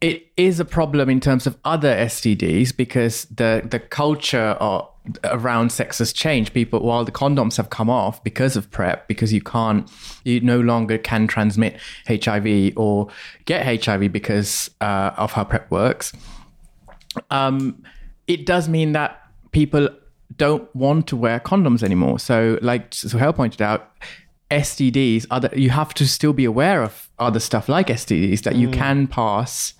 It 0.00 0.32
is 0.36 0.58
a 0.58 0.64
problem 0.64 1.10
in 1.10 1.20
terms 1.20 1.46
of 1.46 1.58
other 1.64 1.94
STDs 1.94 2.74
because 2.74 3.24
the 3.26 3.62
the 3.68 3.78
culture 3.78 4.56
or 4.60 4.88
around 5.24 5.72
sex 5.72 5.98
has 5.98 6.12
changed. 6.12 6.54
People, 6.54 6.80
while 6.80 7.04
the 7.04 7.12
condoms 7.12 7.56
have 7.56 7.70
come 7.70 7.90
off 7.90 8.22
because 8.24 8.56
of 8.56 8.70
PrEP, 8.70 9.08
because 9.08 9.32
you 9.32 9.42
can't, 9.42 9.90
you 10.24 10.40
no 10.40 10.60
longer 10.60 10.96
can 10.96 11.26
transmit 11.26 11.78
HIV 12.06 12.74
or 12.76 13.08
get 13.44 13.84
HIV 13.84 14.12
because 14.12 14.70
uh, 14.80 15.10
of 15.16 15.32
how 15.32 15.44
PrEP 15.44 15.70
works 15.70 16.12
um, 17.30 17.82
it 18.26 18.46
does 18.46 18.68
mean 18.68 18.92
that 18.92 19.20
people 19.52 19.88
don't 20.36 20.74
want 20.74 21.06
to 21.08 21.16
wear 21.16 21.40
condoms 21.40 21.82
anymore. 21.82 22.18
So, 22.18 22.58
like 22.62 22.90
Suhail 22.92 23.34
pointed 23.34 23.62
out, 23.62 23.90
STDs, 24.50 25.26
other 25.30 25.50
you 25.54 25.70
have 25.70 25.94
to 25.94 26.06
still 26.06 26.32
be 26.32 26.44
aware 26.44 26.82
of 26.82 27.08
other 27.18 27.40
stuff 27.40 27.68
like 27.68 27.88
STDs 27.88 28.42
that 28.42 28.56
you 28.56 28.68
mm. 28.68 28.72
can 28.72 29.06
pass 29.06 29.74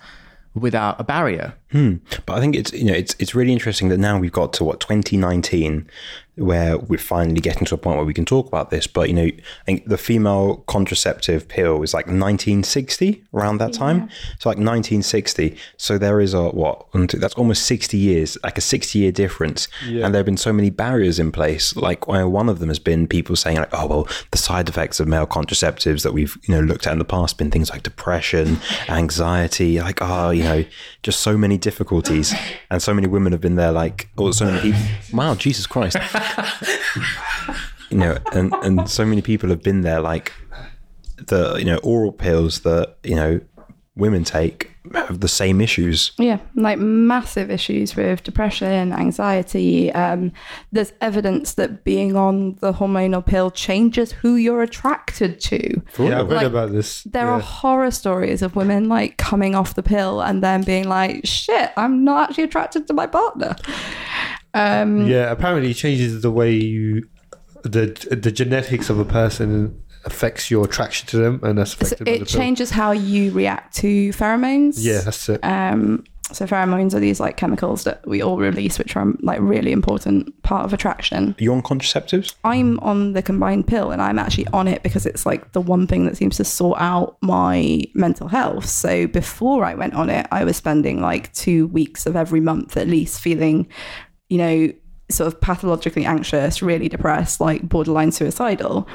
without 0.53 0.99
a 0.99 1.03
barrier. 1.03 1.53
Hmm. 1.71 1.95
But 2.25 2.37
I 2.37 2.39
think 2.39 2.55
it's 2.55 2.73
you 2.73 2.85
know 2.85 2.93
it's 2.93 3.15
it's 3.19 3.33
really 3.33 3.53
interesting 3.53 3.89
that 3.89 3.97
now 3.97 4.19
we've 4.19 4.31
got 4.31 4.53
to 4.53 4.63
what 4.63 4.79
2019 4.79 5.87
where 6.35 6.77
we're 6.77 6.97
finally 6.97 7.41
getting 7.41 7.65
to 7.65 7.75
a 7.75 7.77
point 7.77 7.97
where 7.97 8.05
we 8.05 8.13
can 8.13 8.25
talk 8.25 8.47
about 8.47 8.69
this. 8.69 8.87
But 8.87 9.09
you 9.09 9.13
know, 9.13 9.23
I 9.23 9.63
think 9.65 9.85
the 9.85 9.97
female 9.97 10.57
contraceptive 10.67 11.47
pill 11.47 11.77
was 11.77 11.93
like 11.93 12.05
1960 12.05 13.23
around 13.33 13.57
that 13.57 13.73
time. 13.73 14.09
So 14.39 14.49
like 14.49 14.57
1960. 14.57 15.57
So 15.77 15.97
there 15.97 16.21
is 16.21 16.33
a 16.33 16.49
what 16.49 16.85
that's 16.93 17.33
almost 17.35 17.65
60 17.65 17.97
years, 17.97 18.37
like 18.43 18.57
a 18.57 18.61
60 18.61 18.97
year 18.97 19.11
difference. 19.11 19.67
And 20.05 20.13
there 20.13 20.19
have 20.19 20.25
been 20.25 20.37
so 20.37 20.53
many 20.53 20.69
barriers 20.69 21.19
in 21.19 21.31
place. 21.31 21.75
Like 21.75 22.07
one 22.07 22.49
of 22.49 22.59
them 22.59 22.69
has 22.69 22.79
been 22.79 23.07
people 23.07 23.35
saying 23.35 23.57
like, 23.57 23.73
oh 23.73 23.87
well, 23.87 24.07
the 24.31 24.37
side 24.37 24.69
effects 24.69 24.99
of 24.99 25.07
male 25.07 25.27
contraceptives 25.27 26.03
that 26.03 26.13
we've 26.13 26.37
you 26.43 26.55
know 26.55 26.61
looked 26.61 26.87
at 26.87 26.93
in 26.93 26.99
the 26.99 27.05
past 27.05 27.37
been 27.37 27.51
things 27.51 27.69
like 27.69 27.83
depression, 27.83 28.57
anxiety, 28.89 29.79
like 29.81 29.99
oh 30.01 30.29
you 30.29 30.43
know 30.43 30.65
just 31.03 31.21
so 31.21 31.37
many 31.37 31.57
difficulties, 31.61 32.33
and 32.69 32.81
so 32.81 32.93
many 32.93 33.07
women 33.07 33.31
have 33.31 33.41
been 33.41 33.55
there 33.55 33.71
like 33.71 34.09
oh 34.17 34.31
so 34.31 34.45
many 34.45 34.61
people. 34.61 34.81
Wow, 35.13 35.35
Jesus 35.35 35.65
Christ 35.67 35.97
you 37.91 37.97
know, 37.97 38.17
and 38.31 38.53
and 38.63 38.89
so 38.89 39.05
many 39.05 39.21
people 39.21 39.49
have 39.49 39.61
been 39.61 39.81
there, 39.81 39.99
like 39.99 40.31
the 41.17 41.55
you 41.57 41.65
know 41.65 41.77
oral 41.77 42.11
pills 42.11 42.61
that 42.61 42.95
you 43.03 43.15
know 43.15 43.39
women 43.95 44.23
take 44.23 44.71
have 44.93 45.19
the 45.19 45.27
same 45.27 45.61
issues. 45.61 46.11
Yeah, 46.17 46.39
like 46.55 46.79
massive 46.79 47.51
issues 47.51 47.95
with 47.95 48.23
depression, 48.23 48.93
anxiety. 48.93 49.91
Um, 49.91 50.31
there's 50.71 50.93
evidence 51.01 51.53
that 51.55 51.83
being 51.83 52.15
on 52.15 52.55
the 52.61 52.73
hormonal 52.73 53.25
pill 53.25 53.51
changes 53.51 54.11
who 54.11 54.35
you're 54.35 54.63
attracted 54.63 55.39
to. 55.41 55.81
Yeah, 55.99 56.21
I've 56.21 56.29
read 56.29 56.37
Like, 56.37 56.47
about 56.47 56.71
this. 56.71 57.03
There 57.03 57.25
yeah. 57.25 57.33
are 57.33 57.39
horror 57.39 57.91
stories 57.91 58.41
of 58.41 58.55
women 58.55 58.87
like 58.89 59.17
coming 59.17 59.55
off 59.55 59.75
the 59.75 59.83
pill 59.83 60.21
and 60.21 60.43
then 60.43 60.63
being 60.63 60.87
like, 60.87 61.25
shit, 61.25 61.71
I'm 61.77 62.03
not 62.03 62.29
actually 62.29 62.45
attracted 62.45 62.87
to 62.87 62.93
my 62.93 63.07
partner. 63.07 63.55
Um, 64.53 65.05
Yeah, 65.05 65.31
apparently 65.31 65.71
it 65.71 65.75
changes 65.75 66.21
the 66.21 66.31
way 66.31 66.53
you 66.53 67.07
the 67.63 67.85
the 68.09 68.31
genetics 68.31 68.89
of 68.89 68.97
a 68.97 69.05
person 69.05 69.83
affects 70.05 70.49
your 70.49 70.65
attraction 70.65 71.07
to 71.09 71.17
them, 71.17 71.39
and 71.43 71.57
that's 71.57 71.71
so 71.71 71.85
affected 71.85 72.05
by 72.05 72.11
the 72.11 72.15
it 72.15 72.17
pill. 72.19 72.39
changes 72.39 72.69
how 72.71 72.91
you 72.91 73.31
react 73.31 73.75
to 73.77 74.09
pheromones. 74.09 74.75
Yeah, 74.77 75.01
that's 75.01 75.29
it. 75.29 75.43
Um, 75.43 76.03
so 76.33 76.45
pheromones 76.45 76.93
are 76.93 76.99
these 76.99 77.19
like 77.19 77.37
chemicals 77.37 77.83
that 77.83 78.05
we 78.07 78.21
all 78.21 78.37
release, 78.37 78.79
which 78.79 78.95
are 78.95 79.13
like 79.21 79.39
really 79.41 79.71
important 79.71 80.41
part 80.43 80.65
of 80.65 80.73
attraction. 80.73 81.35
Are 81.37 81.43
you 81.43 81.53
on 81.53 81.61
contraceptives? 81.61 82.33
I'm 82.43 82.79
on 82.79 83.13
the 83.13 83.21
combined 83.21 83.67
pill 83.67 83.91
and 83.91 84.01
I'm 84.01 84.19
actually 84.19 84.47
on 84.47 84.67
it 84.67 84.83
because 84.83 85.05
it's 85.05 85.25
like 85.25 85.51
the 85.51 85.61
one 85.61 85.87
thing 85.87 86.05
that 86.05 86.17
seems 86.17 86.37
to 86.37 86.45
sort 86.45 86.79
out 86.79 87.17
my 87.21 87.83
mental 87.93 88.27
health. 88.27 88.65
So 88.67 89.07
before 89.07 89.65
I 89.65 89.75
went 89.75 89.93
on 89.93 90.09
it, 90.09 90.27
I 90.31 90.43
was 90.43 90.57
spending 90.57 91.01
like 91.01 91.33
two 91.33 91.67
weeks 91.67 92.05
of 92.05 92.15
every 92.15 92.39
month 92.39 92.77
at 92.77 92.87
least 92.87 93.19
feeling, 93.19 93.67
you 94.29 94.37
know, 94.37 94.71
sort 95.09 95.27
of 95.27 95.41
pathologically 95.41 96.05
anxious, 96.05 96.61
really 96.61 96.87
depressed, 96.87 97.41
like 97.41 97.67
borderline 97.67 98.11
suicidal. 98.11 98.87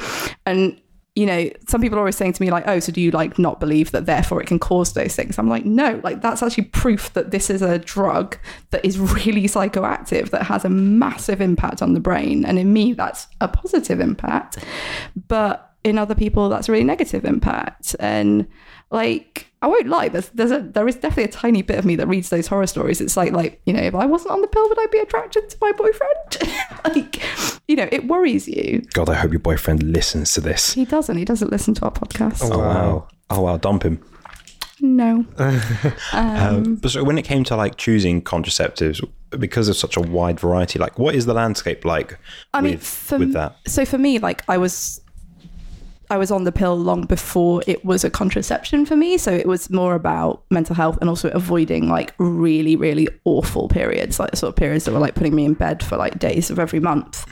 And 0.47 0.81
you 1.17 1.25
know, 1.25 1.51
some 1.67 1.81
people 1.81 1.97
are 1.97 2.01
always 2.01 2.17
saying 2.17 2.35
to 2.35 2.43
me, 2.43 2.51
like, 2.51 2.69
oh, 2.69 2.79
so 2.79 2.93
do 2.93 3.01
you 3.01 3.11
like 3.11 3.39
not 3.39 3.59
believe 3.59 3.91
that 3.93 4.05
therefore 4.05 4.43
it 4.43 4.47
can 4.47 4.59
cause 4.59 4.93
those 4.93 5.17
things? 5.17 5.39
I'm 5.39 5.49
like, 5.49 5.65
no, 5.65 5.99
like 6.05 6.21
that's 6.21 6.43
actually 6.43 6.65
proof 6.65 7.11
that 7.15 7.31
this 7.31 7.49
is 7.49 7.63
a 7.63 7.79
drug 7.79 8.37
that 8.71 8.85
is 8.85 8.99
really 9.27 9.45
psychoactive, 9.45 10.29
that 10.31 10.43
has 10.43 10.65
a 10.67 10.69
massive 10.69 11.41
impact 11.41 11.81
on 11.81 11.95
the 11.95 12.01
brain. 12.01 12.45
And 12.45 12.59
in 12.59 12.71
me, 12.73 12.93
that's 12.93 13.29
a 13.41 13.49
positive 13.49 13.99
impact. 13.99 14.59
But 15.27 15.73
in 15.85 15.97
other 15.97 16.15
people, 16.15 16.51
that's 16.51 16.69
a 16.69 16.73
really 16.73 16.85
negative 16.85 17.25
impact. 17.25 17.97
And 17.99 18.47
like, 18.91 19.51
I 19.63 19.67
won't 19.67 19.89
lie, 19.89 20.09
there's 20.09 20.29
there's 20.31 20.53
a 20.53 20.61
there 20.61 20.87
is 20.87 20.97
definitely 20.97 21.25
a 21.25 21.29
tiny 21.29 21.63
bit 21.63 21.79
of 21.79 21.85
me 21.85 21.97
that 21.97 22.07
reads 22.07 22.29
those 22.31 22.47
horror 22.47 22.67
stories. 22.67 23.01
It's 23.01 23.17
like 23.17 23.33
like, 23.33 23.61
you 23.67 23.73
know, 23.73 23.83
if 23.83 23.95
I 23.95 24.07
wasn't 24.07 24.33
on 24.33 24.41
the 24.41 24.49
pill, 24.49 24.69
would 24.69 24.79
I 24.79 24.87
be 24.87 24.99
attracted 24.99 25.51
to 25.51 25.57
my 25.61 25.73
boyfriend? 25.73 26.55
like, 26.85 27.23
you 27.67 27.77
know, 27.77 27.89
it 27.91 28.07
worries 28.07 28.47
you. 28.47 28.83
God, 28.93 29.09
I 29.09 29.15
hope 29.15 29.33
your 29.33 29.41
boyfriend 29.41 29.83
listens 29.83 30.33
to 30.35 30.41
this. 30.41 30.73
He 30.73 30.85
doesn't. 30.85 31.17
He 31.17 31.25
doesn't 31.25 31.51
listen 31.51 31.75
to 31.75 31.85
our 31.85 31.93
podcast. 31.93 32.41
Oh 32.43 32.59
wow. 32.59 33.09
Oh 33.31 33.41
wow, 33.41 33.57
dump 33.57 33.83
him. 33.83 34.03
No. 34.81 35.25
Um, 36.13 36.77
but 36.77 36.91
so 36.91 37.03
when 37.05 37.19
it 37.19 37.25
came 37.25 37.45
to 37.45 37.57
like 37.57 37.77
choosing 37.77 38.23
contraceptives, 38.23 39.07
because 39.31 39.69
of 39.69 39.77
such 39.77 39.97
a 39.97 40.01
wide 40.01 40.39
variety, 40.39 40.79
like 40.79 40.99
what 40.99 41.15
is 41.15 41.27
the 41.27 41.35
landscape 41.35 41.85
like 41.85 42.19
I 42.55 42.63
with, 42.63 42.71
mean, 42.71 42.79
for, 42.79 43.19
with 43.19 43.33
that? 43.33 43.57
So 43.67 43.85
for 43.85 43.99
me, 43.99 44.19
like 44.19 44.49
I 44.49 44.59
was, 44.59 45.01
I 46.11 46.17
was 46.17 46.31
on 46.31 46.45
the 46.45 46.53
pill 46.53 46.77
long 46.77 47.05
before 47.07 47.63
it 47.67 47.85
was 47.85 48.05
a 48.05 48.11
contraception 48.11 48.87
for 48.87 48.97
me. 48.97 49.19
So 49.19 49.33
it 49.33 49.47
was 49.47 49.71
more 49.71 49.95
about 49.95 50.43
mental 50.51 50.75
health 50.75 50.99
and 51.01 51.09
also 51.09 51.31
avoiding 51.31 51.89
like 51.89 52.15
really, 52.19 52.77
really 52.77 53.09
awful 53.25 53.69
periods, 53.69 54.21
like 54.21 54.31
the 54.31 54.37
sort 54.37 54.51
of 54.51 54.57
periods 54.57 54.85
that 54.85 54.93
were 54.93 55.01
like 55.01 55.15
putting 55.15 55.35
me 55.35 55.45
in 55.45 55.55
bed 55.55 55.83
for 55.83 55.97
like 55.97 56.19
days 56.19 56.51
of 56.51 56.59
every 56.59 56.81
month. 56.81 57.27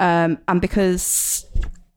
Um, 0.00 0.38
and 0.48 0.60
because 0.60 1.46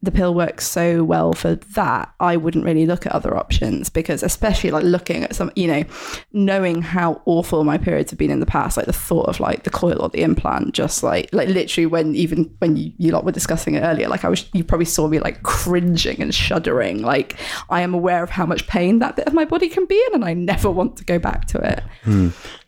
the 0.06 0.12
pill 0.12 0.34
works 0.34 0.66
so 0.68 1.04
well 1.04 1.34
for 1.34 1.56
that, 1.56 2.14
I 2.20 2.38
wouldn't 2.38 2.64
really 2.64 2.86
look 2.86 3.06
at 3.06 3.12
other 3.12 3.36
options 3.36 3.90
because, 3.90 4.24
especially 4.24 4.72
like 4.72 4.84
looking 4.84 5.24
at 5.24 5.36
some, 5.36 5.52
you 5.56 5.68
know, 5.68 5.84
knowing 6.32 6.82
how 6.82 7.22
awful 7.26 7.64
my 7.64 7.78
periods 7.78 8.12
have 8.12 8.20
been 8.20 8.32
in 8.32 8.40
the 8.40 8.46
past, 8.46 8.78
like 8.78 8.86
the 8.86 8.94
thought 8.94 9.28
of 9.28 9.40
like 9.40 9.64
the 9.64 9.70
coil 9.70 10.02
or 10.02 10.10
the 10.10 10.22
implant, 10.22 10.74
just 10.74 11.04
like, 11.04 11.30
like 11.34 11.50
literally 11.50 11.86
when 11.86 12.16
even 12.16 12.56
when 12.60 12.78
you, 12.78 12.94
you 12.98 13.12
lot 13.12 13.26
were 13.26 13.32
discussing 13.32 13.76
it 13.76 13.82
earlier, 13.82 14.08
like 14.08 14.24
I 14.24 14.30
was, 14.30 14.48
you 14.54 14.64
probably 14.64 14.86
saw 14.86 15.08
me 15.08 15.20
like 15.20 15.44
cringing 15.44 16.22
and 16.22 16.34
shuddering. 16.34 17.02
Like 17.02 17.38
I 17.70 17.82
am 17.82 17.94
aware 17.94 18.24
of 18.24 18.30
how 18.30 18.46
much 18.46 18.68
pain 18.68 19.00
that 19.00 19.16
bit 19.16 19.28
of 19.28 19.34
my 19.34 19.46
body 19.46 19.68
can 19.68 19.86
be 19.86 20.02
in, 20.08 20.16
and 20.16 20.26
I 20.26 20.34
never 20.34 20.70
want 20.72 20.98
to 20.98 21.04
go 21.04 21.20
back 21.20 21.48
to 21.48 21.58
it. 21.60 21.84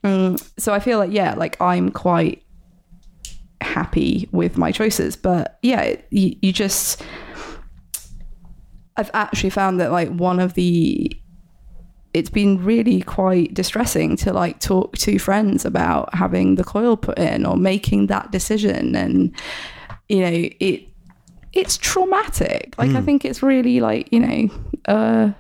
Um, 0.04 0.38
so 0.58 0.74
I 0.74 0.80
feel 0.80 0.98
like, 0.98 1.12
yeah, 1.12 1.36
like 1.36 1.60
I'm 1.62 1.92
quite 1.92 2.44
happy 3.62 4.30
with 4.32 4.58
my 4.58 4.72
choices. 4.72 5.16
But 5.16 5.60
yeah, 5.62 5.96
you, 6.10 6.36
you 6.42 6.52
just, 6.52 7.04
I've 8.98 9.12
actually 9.14 9.52
found 9.52 9.80
that 9.80 9.92
like 9.92 10.10
one 10.10 10.40
of 10.40 10.56
the, 10.56 11.12
it's 12.14 12.30
been 12.30 12.64
really 12.64 13.02
quite 13.02 13.54
distressing 13.54 14.18
to 14.18 14.34
like 14.34 14.60
talk 14.60 14.98
to 14.98 15.20
friends 15.20 15.66
about 15.66 16.14
having 16.14 16.56
the 16.56 16.64
coil 16.64 16.98
put 16.98 17.18
in 17.20 17.46
or 17.46 17.56
making 17.56 18.08
that 18.08 18.32
decision. 18.32 18.96
And, 18.96 19.36
you 20.10 20.22
know, 20.22 20.50
it, 20.60 20.88
it's 21.54 21.78
traumatic. 21.78 22.76
Like, 22.78 22.92
I 22.92 23.02
think 23.02 23.24
it's 23.26 23.42
really 23.42 23.80
like, 23.80 24.12
you 24.12 24.20
know, 24.20 24.50
uh, 24.88 25.32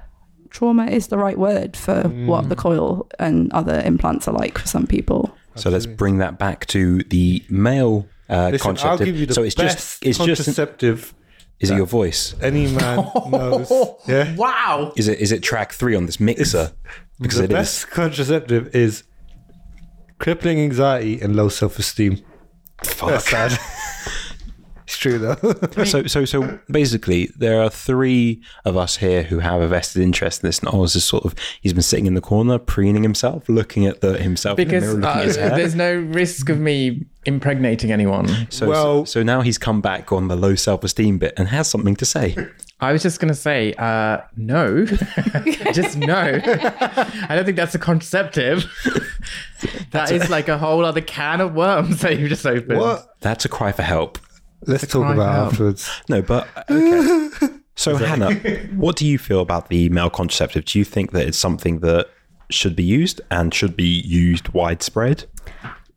trauma 0.49 0.85
is 0.85 1.07
the 1.07 1.17
right 1.17 1.37
word 1.37 1.75
for 1.75 2.03
what 2.03 2.49
the 2.49 2.55
coil 2.55 3.07
and 3.19 3.51
other 3.53 3.81
implants 3.81 4.27
are 4.27 4.33
like 4.33 4.57
for 4.57 4.67
some 4.67 4.87
people. 4.87 5.35
So 5.55 5.69
let's 5.69 5.85
bring 5.85 6.19
that 6.19 6.37
back 6.37 6.65
to 6.67 7.03
the 7.03 7.43
male 7.49 8.07
uh, 8.29 8.49
Listen, 8.51 8.53
I'll 8.53 8.59
contraceptive. 8.59 9.05
give 9.05 9.15
you 9.17 9.25
the 9.25 9.33
so 9.33 9.43
it's 9.43 9.55
best 9.55 9.77
just 9.77 10.05
it's 10.05 10.17
just 10.17 10.43
contraceptive 10.45 11.13
is 11.59 11.69
it 11.71 11.75
your 11.75 11.85
voice? 11.87 12.35
any 12.41 12.67
man 12.71 13.09
knows. 13.29 13.71
Yeah. 14.07 14.35
Wow. 14.35 14.93
Is 14.95 15.07
it 15.07 15.19
is 15.19 15.31
it 15.31 15.41
track 15.43 15.71
three 15.73 15.95
on 15.95 16.05
this 16.05 16.19
mixer? 16.19 16.71
Because 17.19 17.37
the 17.39 17.45
it 17.45 17.51
is. 17.51 17.55
best 17.55 17.89
contraceptive 17.89 18.75
is 18.75 19.03
crippling 20.19 20.59
anxiety 20.59 21.19
and 21.21 21.35
low 21.35 21.49
self 21.49 21.77
esteem. 21.79 22.23
Fuck. 22.83 23.09
That's 23.09 23.29
sad. 23.29 23.59
it's 24.87 24.97
true 24.97 25.17
though. 25.17 25.35
so 25.83 26.07
so 26.07 26.23
so 26.23 26.59
basically 26.71 27.29
there 27.35 27.61
are 27.61 27.69
three 27.69 28.41
of 28.63 28.77
us 28.77 28.95
here 28.95 29.23
who 29.23 29.39
have 29.39 29.59
a 29.59 29.67
vested 29.67 30.01
interest 30.01 30.41
in 30.41 30.47
this 30.47 30.59
and 30.59 30.69
Oz 30.69 30.95
is 30.95 31.03
sort 31.03 31.25
of 31.25 31.35
he's 31.59 31.73
been 31.73 31.81
sitting 31.81 32.05
in 32.05 32.13
the 32.13 32.21
corner 32.21 32.57
preening 32.57 33.03
himself 33.03 33.49
looking 33.49 33.85
at 33.85 33.99
the 33.99 34.17
himself 34.17 34.55
Because 34.55 34.85
in 34.85 35.01
the 35.01 35.07
mirror, 35.07 35.15
looking 35.17 35.19
uh, 35.19 35.19
at 35.19 35.25
his 35.25 35.35
there's 35.35 35.75
no 35.75 35.93
risk 35.93 36.47
of 36.47 36.57
me 36.61 37.05
impregnating 37.25 37.91
anyone. 37.91 38.29
so, 38.49 38.69
well- 38.69 39.05
so 39.05 39.19
so 39.19 39.23
now 39.23 39.41
he's 39.41 39.57
come 39.57 39.81
back 39.81 40.13
on 40.13 40.29
the 40.29 40.37
low 40.37 40.55
self-esteem 40.55 41.17
bit 41.17 41.33
and 41.35 41.49
has 41.49 41.69
something 41.69 41.97
to 41.97 42.05
say 42.05 42.33
I 42.79 42.93
was 42.93 43.01
just 43.01 43.19
gonna 43.19 43.33
say, 43.33 43.73
uh, 43.73 44.19
no, 44.35 44.85
just 45.73 45.97
no. 45.97 46.39
I 46.45 47.29
don't 47.35 47.43
think 47.43 47.57
that's 47.57 47.73
a 47.75 47.79
contraceptive. 47.79 48.65
That 49.91 50.11
is 50.11 50.29
like 50.29 50.47
a 50.49 50.57
whole 50.59 50.85
other 50.85 51.01
can 51.01 51.41
of 51.41 51.55
worms 51.55 52.01
that 52.01 52.19
you 52.19 52.29
just 52.29 52.45
opened. 52.45 52.79
what? 52.79 53.15
that's 53.21 53.45
a 53.45 53.49
cry 53.49 53.71
for 53.71 53.81
help 53.81 54.19
Let's 54.65 54.87
talk 54.87 55.13
about 55.13 55.15
for 55.15 55.21
it 55.21 55.33
help. 55.33 55.51
afterwards. 55.51 56.01
no 56.09 56.21
but 56.21 56.47
okay 56.69 57.29
so 57.75 57.95
Hannah 57.95 58.33
what 58.75 58.95
do 58.95 59.05
you 59.05 59.17
feel 59.17 59.41
about 59.41 59.69
the 59.69 59.89
male 59.89 60.09
contraceptive 60.09 60.65
do 60.65 60.79
you 60.79 60.85
think 60.85 61.11
that 61.11 61.27
it's 61.27 61.37
something 61.37 61.79
that 61.79 62.09
should 62.49 62.75
be 62.75 62.83
used 62.83 63.21
and 63.29 63.53
should 63.53 63.75
be 63.75 64.01
used 64.01 64.49
widespread 64.49 65.25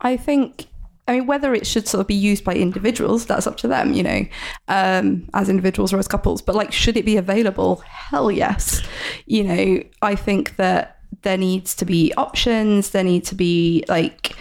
I 0.00 0.16
think, 0.16 0.66
I 1.08 1.18
mean, 1.18 1.26
whether 1.26 1.54
it 1.54 1.66
should 1.66 1.86
sort 1.86 2.00
of 2.00 2.06
be 2.06 2.14
used 2.14 2.44
by 2.44 2.54
individuals, 2.54 3.26
that's 3.26 3.46
up 3.46 3.56
to 3.58 3.68
them, 3.68 3.92
you 3.92 4.02
know, 4.02 4.24
um, 4.68 5.28
as 5.34 5.48
individuals 5.48 5.92
or 5.92 5.98
as 5.98 6.08
couples. 6.08 6.40
But 6.42 6.54
like, 6.54 6.72
should 6.72 6.96
it 6.96 7.04
be 7.04 7.16
available? 7.16 7.76
Hell 7.86 8.30
yes. 8.30 8.82
You 9.26 9.44
know, 9.44 9.82
I 10.02 10.14
think 10.14 10.56
that 10.56 10.98
there 11.22 11.36
needs 11.36 11.74
to 11.76 11.84
be 11.84 12.14
options. 12.16 12.90
There 12.90 13.04
need 13.04 13.24
to 13.26 13.34
be 13.34 13.84
like, 13.88 14.34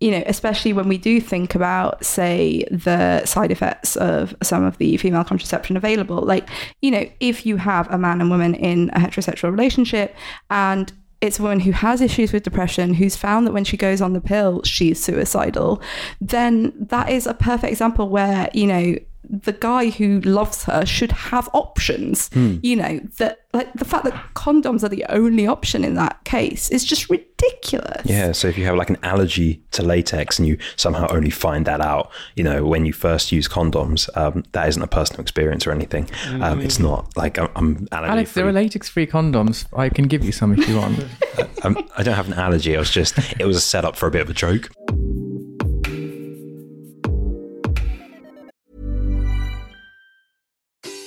you 0.00 0.10
know, 0.10 0.22
especially 0.26 0.72
when 0.72 0.88
we 0.88 0.96
do 0.96 1.20
think 1.20 1.54
about, 1.54 2.04
say, 2.04 2.64
the 2.70 3.24
side 3.26 3.50
effects 3.50 3.96
of 3.96 4.34
some 4.42 4.64
of 4.64 4.78
the 4.78 4.96
female 4.96 5.24
contraception 5.24 5.76
available. 5.76 6.22
Like, 6.22 6.48
you 6.80 6.90
know, 6.90 7.08
if 7.20 7.44
you 7.44 7.58
have 7.58 7.90
a 7.90 7.98
man 7.98 8.20
and 8.20 8.30
woman 8.30 8.54
in 8.54 8.88
a 8.90 8.98
heterosexual 8.98 9.50
relationship 9.50 10.16
and 10.48 10.90
it's 11.20 11.38
a 11.38 11.42
woman 11.42 11.60
who 11.60 11.72
has 11.72 12.00
issues 12.00 12.32
with 12.32 12.44
depression, 12.44 12.94
who's 12.94 13.14
found 13.14 13.46
that 13.46 13.52
when 13.52 13.64
she 13.64 13.76
goes 13.76 14.00
on 14.00 14.14
the 14.14 14.22
pill, 14.22 14.62
she's 14.62 15.02
suicidal, 15.02 15.82
then 16.18 16.72
that 16.78 17.10
is 17.10 17.26
a 17.26 17.34
perfect 17.34 17.70
example 17.70 18.08
where, 18.08 18.48
you 18.54 18.66
know, 18.66 18.96
the 19.28 19.52
guy 19.52 19.90
who 19.90 20.20
loves 20.20 20.64
her 20.64 20.84
should 20.86 21.12
have 21.12 21.48
options. 21.52 22.30
You 22.62 22.76
know, 22.76 23.00
that 23.18 23.40
like 23.52 23.72
the 23.74 23.84
fact 23.84 24.04
that 24.04 24.14
condoms 24.34 24.84
are 24.84 24.88
the 24.88 25.04
only 25.08 25.46
option 25.46 25.84
in 25.84 25.94
that 25.94 26.22
case 26.24 26.70
is 26.70 26.84
just 26.84 27.10
ridiculous. 27.10 28.02
Yeah, 28.04 28.32
so 28.32 28.46
if 28.48 28.56
you 28.56 28.64
have 28.66 28.76
like 28.76 28.90
an 28.90 28.98
allergy 29.02 29.62
to 29.72 29.82
latex 29.82 30.38
and 30.38 30.46
you 30.46 30.56
somehow 30.76 31.08
only 31.10 31.30
find 31.30 31.66
that 31.66 31.80
out, 31.80 32.10
you 32.36 32.44
know, 32.44 32.64
when 32.64 32.86
you 32.86 32.92
first 32.92 33.32
use 33.32 33.48
condoms, 33.48 34.08
um, 34.16 34.44
that 34.52 34.68
isn't 34.68 34.82
a 34.82 34.86
personal 34.86 35.20
experience 35.20 35.66
or 35.66 35.72
anything. 35.72 36.08
Um, 36.40 36.60
it's 36.60 36.78
not 36.78 37.16
like 37.16 37.38
I'm, 37.38 37.48
I'm 37.56 37.88
allergy 37.92 38.12
Alex, 38.12 38.32
there 38.34 38.46
are 38.46 38.52
latex-free 38.52 39.08
condoms. 39.08 39.66
I 39.76 39.88
can 39.88 40.06
give 40.06 40.24
you 40.24 40.32
some 40.32 40.52
if 40.52 40.68
you 40.68 40.76
want. 40.76 41.04
I'm, 41.64 41.76
I 41.96 42.02
don't 42.02 42.14
have 42.14 42.28
an 42.28 42.34
allergy. 42.34 42.76
I 42.76 42.78
was 42.78 42.90
just, 42.90 43.18
it 43.38 43.46
was 43.46 43.56
a 43.56 43.60
setup 43.60 43.96
for 43.96 44.06
a 44.06 44.10
bit 44.10 44.22
of 44.22 44.30
a 44.30 44.34
joke. 44.34 44.70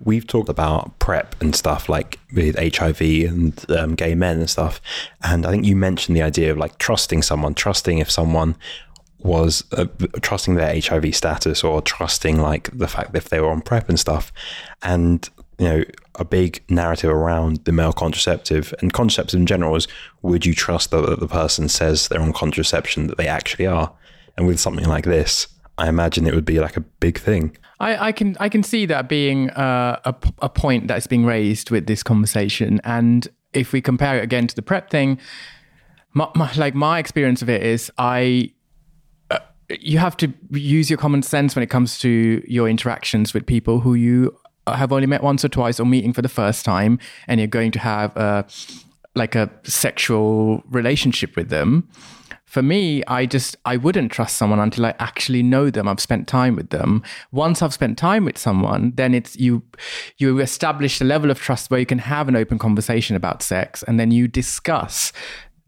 we've 0.00 0.26
talked 0.26 0.48
about 0.48 0.98
PrEP 0.98 1.40
and 1.40 1.54
stuff 1.54 1.88
like 1.88 2.18
with 2.34 2.56
HIV 2.58 3.00
and 3.00 3.70
um, 3.70 3.94
gay 3.94 4.14
men 4.14 4.38
and 4.38 4.50
stuff. 4.50 4.80
And 5.22 5.46
I 5.46 5.50
think 5.50 5.64
you 5.64 5.76
mentioned 5.76 6.16
the 6.16 6.22
idea 6.22 6.52
of 6.52 6.58
like 6.58 6.78
trusting 6.78 7.22
someone, 7.22 7.54
trusting 7.54 7.98
if 7.98 8.10
someone 8.10 8.56
was 9.18 9.64
uh, 9.72 9.86
trusting 10.20 10.54
their 10.54 10.78
HIV 10.78 11.14
status 11.14 11.64
or 11.64 11.80
trusting 11.80 12.40
like 12.40 12.76
the 12.76 12.86
fact 12.86 13.12
that 13.12 13.18
if 13.18 13.28
they 13.30 13.40
were 13.40 13.50
on 13.50 13.62
PrEP 13.62 13.88
and 13.88 13.98
stuff. 13.98 14.32
And, 14.82 15.28
you 15.58 15.68
know, 15.68 15.84
a 16.16 16.24
big 16.24 16.62
narrative 16.68 17.10
around 17.10 17.64
the 17.64 17.72
male 17.72 17.92
contraceptive 17.92 18.74
and 18.80 18.92
contraceptive 18.92 19.38
in 19.38 19.46
general 19.46 19.76
is 19.76 19.88
would 20.22 20.46
you 20.46 20.54
trust 20.54 20.90
that 20.90 21.20
the 21.20 21.28
person 21.28 21.68
says 21.68 22.08
they're 22.08 22.20
on 22.20 22.32
contraception 22.32 23.06
that 23.06 23.18
they 23.18 23.28
actually 23.28 23.66
are? 23.66 23.92
And 24.36 24.46
with 24.46 24.60
something 24.60 24.86
like 24.86 25.04
this, 25.04 25.48
I 25.78 25.88
imagine 25.88 26.26
it 26.26 26.34
would 26.34 26.44
be 26.44 26.60
like 26.60 26.76
a 26.76 26.80
big 26.80 27.18
thing. 27.18 27.56
I, 27.78 28.08
I 28.08 28.12
can 28.12 28.36
I 28.40 28.48
can 28.48 28.62
see 28.62 28.86
that 28.86 29.08
being 29.08 29.50
uh, 29.50 30.00
a, 30.04 30.14
a 30.40 30.48
point 30.48 30.88
that's 30.88 31.06
being 31.06 31.26
raised 31.26 31.70
with 31.70 31.86
this 31.86 32.02
conversation, 32.02 32.80
and 32.84 33.28
if 33.52 33.72
we 33.72 33.80
compare 33.82 34.18
it 34.18 34.24
again 34.24 34.46
to 34.46 34.56
the 34.56 34.62
prep 34.62 34.90
thing, 34.90 35.18
my, 36.14 36.28
my, 36.34 36.50
like 36.54 36.74
my 36.74 36.98
experience 36.98 37.42
of 37.42 37.50
it 37.50 37.62
is 37.62 37.90
I. 37.98 38.52
Uh, 39.30 39.38
you 39.80 39.98
have 39.98 40.16
to 40.18 40.32
use 40.52 40.88
your 40.88 40.98
common 40.98 41.22
sense 41.22 41.54
when 41.54 41.62
it 41.62 41.68
comes 41.68 41.98
to 41.98 42.42
your 42.46 42.68
interactions 42.68 43.34
with 43.34 43.44
people 43.44 43.80
who 43.80 43.94
you 43.94 44.34
have 44.66 44.92
only 44.92 45.06
met 45.06 45.22
once 45.22 45.44
or 45.44 45.48
twice 45.48 45.78
or 45.78 45.84
meeting 45.84 46.12
for 46.12 46.22
the 46.22 46.28
first 46.28 46.64
time, 46.64 46.98
and 47.28 47.38
you're 47.38 47.46
going 47.46 47.72
to 47.72 47.78
have 47.80 48.16
a 48.16 48.46
like 49.14 49.34
a 49.34 49.50
sexual 49.64 50.62
relationship 50.70 51.36
with 51.36 51.50
them 51.50 51.88
for 52.56 52.62
me, 52.62 53.04
I 53.06 53.26
just 53.26 53.54
I 53.66 53.76
wouldn't 53.76 54.10
trust 54.10 54.38
someone 54.38 54.58
until 54.58 54.86
I 54.86 54.94
actually 54.98 55.42
know 55.42 55.68
them. 55.68 55.86
I've 55.86 56.00
spent 56.00 56.26
time 56.26 56.56
with 56.56 56.70
them. 56.70 57.02
Once 57.30 57.60
I've 57.60 57.74
spent 57.74 57.98
time 57.98 58.24
with 58.24 58.38
someone, 58.38 58.94
then 58.94 59.12
it's 59.12 59.36
you 59.36 59.62
you 60.16 60.38
establish 60.38 60.98
a 61.02 61.04
level 61.04 61.30
of 61.30 61.38
trust 61.38 61.70
where 61.70 61.78
you 61.78 61.84
can 61.84 61.98
have 61.98 62.28
an 62.28 62.34
open 62.34 62.58
conversation 62.58 63.14
about 63.14 63.42
sex, 63.42 63.82
and 63.82 64.00
then 64.00 64.10
you 64.10 64.26
discuss 64.26 65.12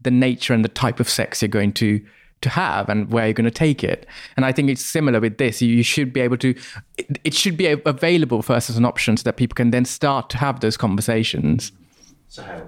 the 0.01 0.09
nature 0.09 0.51
and 0.51 0.65
the 0.65 0.69
type 0.69 0.99
of 0.99 1.07
sex 1.07 1.43
you're 1.43 1.49
going 1.49 1.73
to 1.73 2.03
to 2.41 2.49
have 2.49 2.89
and 2.89 3.11
where 3.11 3.27
you're 3.27 3.33
going 3.33 3.45
to 3.45 3.51
take 3.51 3.83
it. 3.83 4.07
And 4.35 4.43
I 4.43 4.51
think 4.51 4.71
it's 4.71 4.83
similar 4.83 5.19
with 5.19 5.37
this. 5.37 5.61
You 5.61 5.83
should 5.83 6.11
be 6.11 6.21
able 6.21 6.37
to, 6.37 6.55
it, 6.97 7.19
it 7.23 7.33
should 7.35 7.55
be 7.55 7.67
available 7.67 8.41
first 8.41 8.67
as 8.71 8.77
an 8.77 8.85
option 8.85 9.15
so 9.15 9.23
that 9.25 9.37
people 9.37 9.53
can 9.53 9.69
then 9.69 9.85
start 9.85 10.31
to 10.31 10.37
have 10.37 10.61
those 10.61 10.75
conversations. 10.77 11.71
So 12.29 12.41
how? 12.41 12.67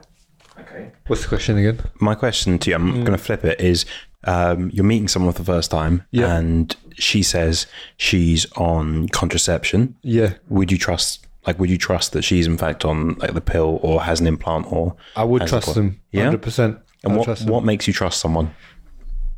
Okay. 0.60 0.92
What's 1.08 1.24
the 1.24 1.30
question 1.30 1.58
again? 1.58 1.80
My 2.00 2.16
question 2.16 2.60
to 2.60 2.70
you, 2.70 2.76
I'm 2.76 2.92
mm. 2.92 3.06
going 3.06 3.18
to 3.18 3.18
flip 3.18 3.44
it, 3.46 3.60
is 3.60 3.86
um, 4.26 4.70
you're 4.72 4.86
meeting 4.86 5.08
someone 5.08 5.34
for 5.34 5.40
the 5.40 5.46
first 5.46 5.72
time 5.72 6.04
yeah. 6.12 6.36
and 6.36 6.76
she 6.94 7.24
says 7.24 7.68
she's 7.98 8.52
on 8.54 9.10
contraception. 9.10 9.96
Yeah. 10.04 10.34
Would 10.50 10.72
you 10.72 10.78
trust, 10.78 11.26
like, 11.48 11.60
would 11.60 11.70
you 11.70 11.78
trust 11.78 12.14
that 12.14 12.24
she's 12.24 12.48
in 12.48 12.58
fact 12.58 12.86
on 12.86 13.16
like 13.16 13.34
the 13.34 13.42
pill 13.42 13.80
or 13.82 14.02
has 14.04 14.20
an 14.20 14.28
implant 14.28 14.72
or? 14.72 14.96
I 15.16 15.24
would 15.24 15.48
trust 15.48 15.74
them. 15.74 16.00
Yeah. 16.12 16.32
100%. 16.32 16.82
And 17.04 17.18
what, 17.18 17.42
what 17.42 17.64
makes 17.64 17.88
you 17.88 17.94
trust 17.94 18.20
someone? 18.20 18.54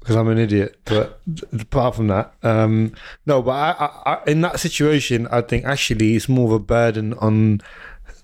because 0.03 0.17
I'm 0.17 0.27
an 0.27 0.37
idiot. 0.37 0.77
But 0.83 1.21
apart 1.57 1.95
from 1.95 2.07
that, 2.07 2.33
um, 2.43 2.93
no. 3.25 3.41
But 3.41 3.51
I, 3.51 3.71
I, 3.71 4.13
I, 4.13 4.23
in 4.27 4.41
that 4.41 4.59
situation, 4.59 5.27
I 5.27 5.39
think 5.39 5.63
actually 5.63 6.15
it's 6.15 6.27
more 6.27 6.47
of 6.47 6.51
a 6.51 6.59
burden 6.59 7.13
on 7.15 7.61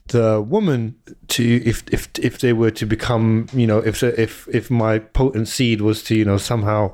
the 0.10 0.42
woman 0.42 0.96
to 1.30 1.44
if 1.66 1.84
if 1.92 2.10
if 2.20 2.40
they 2.40 2.54
were 2.54 2.72
to 2.72 2.86
become 2.86 3.48
you 3.54 3.66
know 3.66 3.80
if 3.80 4.04
if 4.04 4.48
if 4.50 4.70
my 4.70 5.00
potent 5.00 5.48
seed 5.48 5.82
was 5.82 6.04
to 6.04 6.16
you 6.16 6.26
know 6.26 6.38
somehow 6.38 6.94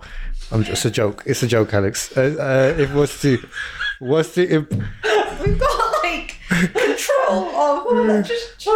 I'm 0.52 0.64
just 0.64 0.86
a 0.86 0.92
joke. 0.92 1.24
It's 1.26 1.42
a 1.42 1.48
joke 1.48 1.74
Alex. 1.74 2.16
Uh, 2.16 2.36
uh, 2.40 2.80
if 2.80 2.94
was 2.94 3.20
to 3.22 3.40
was 4.00 4.34
to 4.34 4.44
if, 4.44 4.70
we've 5.46 5.60
got 5.60 6.04
like 6.04 6.36
control 6.50 7.50
of 7.56 8.26
just 8.26 8.70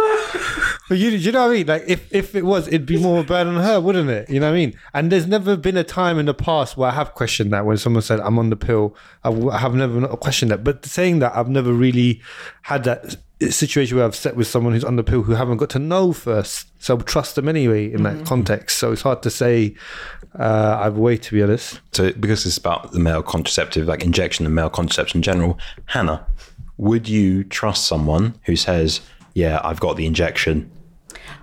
but 0.88 0.98
you, 0.98 1.10
you 1.10 1.30
know 1.30 1.42
what 1.42 1.52
I 1.52 1.54
mean? 1.54 1.66
Like 1.66 1.84
if 1.86 2.12
if 2.12 2.34
it 2.34 2.44
was 2.44 2.66
it'd 2.66 2.86
be 2.86 2.96
more 2.96 3.20
a 3.20 3.24
burden 3.24 3.54
on 3.56 3.62
her 3.62 3.80
wouldn't 3.80 4.10
it? 4.10 4.28
You 4.28 4.40
know 4.40 4.48
what 4.48 4.56
I 4.56 4.58
mean? 4.58 4.78
And 4.92 5.12
there's 5.12 5.26
never 5.26 5.56
been 5.56 5.76
a 5.76 5.84
time 5.84 6.18
in 6.18 6.26
the 6.26 6.34
past 6.34 6.76
where 6.76 6.90
I 6.90 6.94
have 6.94 7.14
questioned 7.14 7.52
that 7.52 7.64
when 7.64 7.76
someone 7.76 8.02
said 8.02 8.18
I'm 8.20 8.38
on 8.38 8.50
the 8.50 8.56
pill. 8.56 8.96
I, 9.22 9.30
I 9.30 9.58
have 9.58 9.74
never 9.74 10.08
questioned 10.16 10.50
that. 10.50 10.64
But 10.64 10.84
saying 10.84 11.20
that 11.20 11.36
I've 11.36 11.48
never 11.48 11.72
really 11.72 12.20
had 12.62 12.84
that 12.84 13.16
situation 13.48 13.96
where 13.96 14.04
I've 14.04 14.14
sat 14.14 14.36
with 14.36 14.46
someone 14.46 14.74
who's 14.74 14.84
on 14.84 14.96
the 14.96 15.02
pill 15.02 15.22
who 15.22 15.32
haven't 15.32 15.56
got 15.56 15.70
to 15.70 15.78
know 15.78 16.12
first, 16.12 16.68
so 16.82 16.96
I 16.96 17.00
trust 17.00 17.36
them 17.36 17.48
anyway 17.48 17.86
in 17.86 18.00
mm-hmm. 18.00 18.18
that 18.18 18.26
context. 18.26 18.78
So 18.78 18.92
it's 18.92 19.02
hard 19.02 19.22
to 19.22 19.30
say 19.30 19.74
uh, 20.38 20.78
either 20.82 21.00
way, 21.00 21.16
to 21.16 21.32
be 21.32 21.42
honest. 21.42 21.80
So 21.92 22.12
because 22.12 22.44
it's 22.44 22.58
about 22.58 22.92
the 22.92 23.00
male 23.00 23.22
contraceptive, 23.22 23.86
like 23.86 24.04
injection 24.04 24.44
and 24.44 24.54
male 24.54 24.70
contraception 24.70 25.18
in 25.18 25.22
general, 25.22 25.58
Hannah, 25.86 26.26
would 26.76 27.08
you 27.08 27.44
trust 27.44 27.86
someone 27.86 28.34
who 28.44 28.56
says, 28.56 29.00
"Yeah, 29.34 29.60
I've 29.64 29.80
got 29.80 29.96
the 29.96 30.06
injection"? 30.06 30.70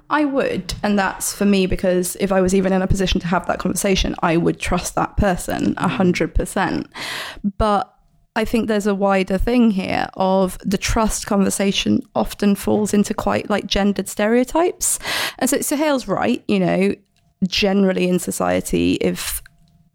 I 0.09 0.23
would, 0.23 0.73
and 0.83 0.97
that's 0.97 1.33
for 1.33 1.45
me 1.45 1.65
because 1.65 2.15
if 2.21 2.31
I 2.31 2.39
was 2.39 2.55
even 2.55 2.71
in 2.71 2.81
a 2.81 2.87
position 2.87 3.19
to 3.21 3.27
have 3.27 3.45
that 3.47 3.59
conversation, 3.59 4.15
I 4.21 4.37
would 4.37 4.59
trust 4.59 4.95
that 4.95 5.17
person 5.17 5.73
a 5.77 5.87
hundred 5.87 6.33
percent. 6.33 6.87
But 7.57 7.93
I 8.37 8.45
think 8.45 8.67
there's 8.67 8.85
a 8.85 8.93
wider 8.93 9.39
thing 9.39 9.71
here 9.71 10.07
of 10.13 10.59
the 10.59 10.77
trust 10.77 11.25
conversation 11.25 12.03
often 12.13 12.53
falls 12.53 12.93
into 12.93 13.15
quite 13.15 13.49
like 13.49 13.65
gendered 13.65 14.07
stereotypes. 14.07 14.99
And 15.39 15.49
so 15.49 15.57
Suhail's 15.57 16.07
right, 16.07 16.43
you 16.47 16.59
know, 16.59 16.93
generally 17.47 18.07
in 18.07 18.19
society, 18.19 18.93
if 19.01 19.41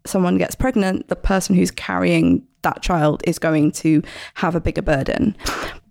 someone 0.05 0.37
gets 0.37 0.55
pregnant, 0.55 1.07
the 1.07 1.15
person 1.15 1.55
who's 1.55 1.71
carrying 1.71 2.45
that 2.63 2.81
child 2.81 3.23
is 3.25 3.39
going 3.39 3.71
to 3.71 4.03
have 4.33 4.55
a 4.55 4.59
bigger 4.59 4.81
burden. 4.81 5.37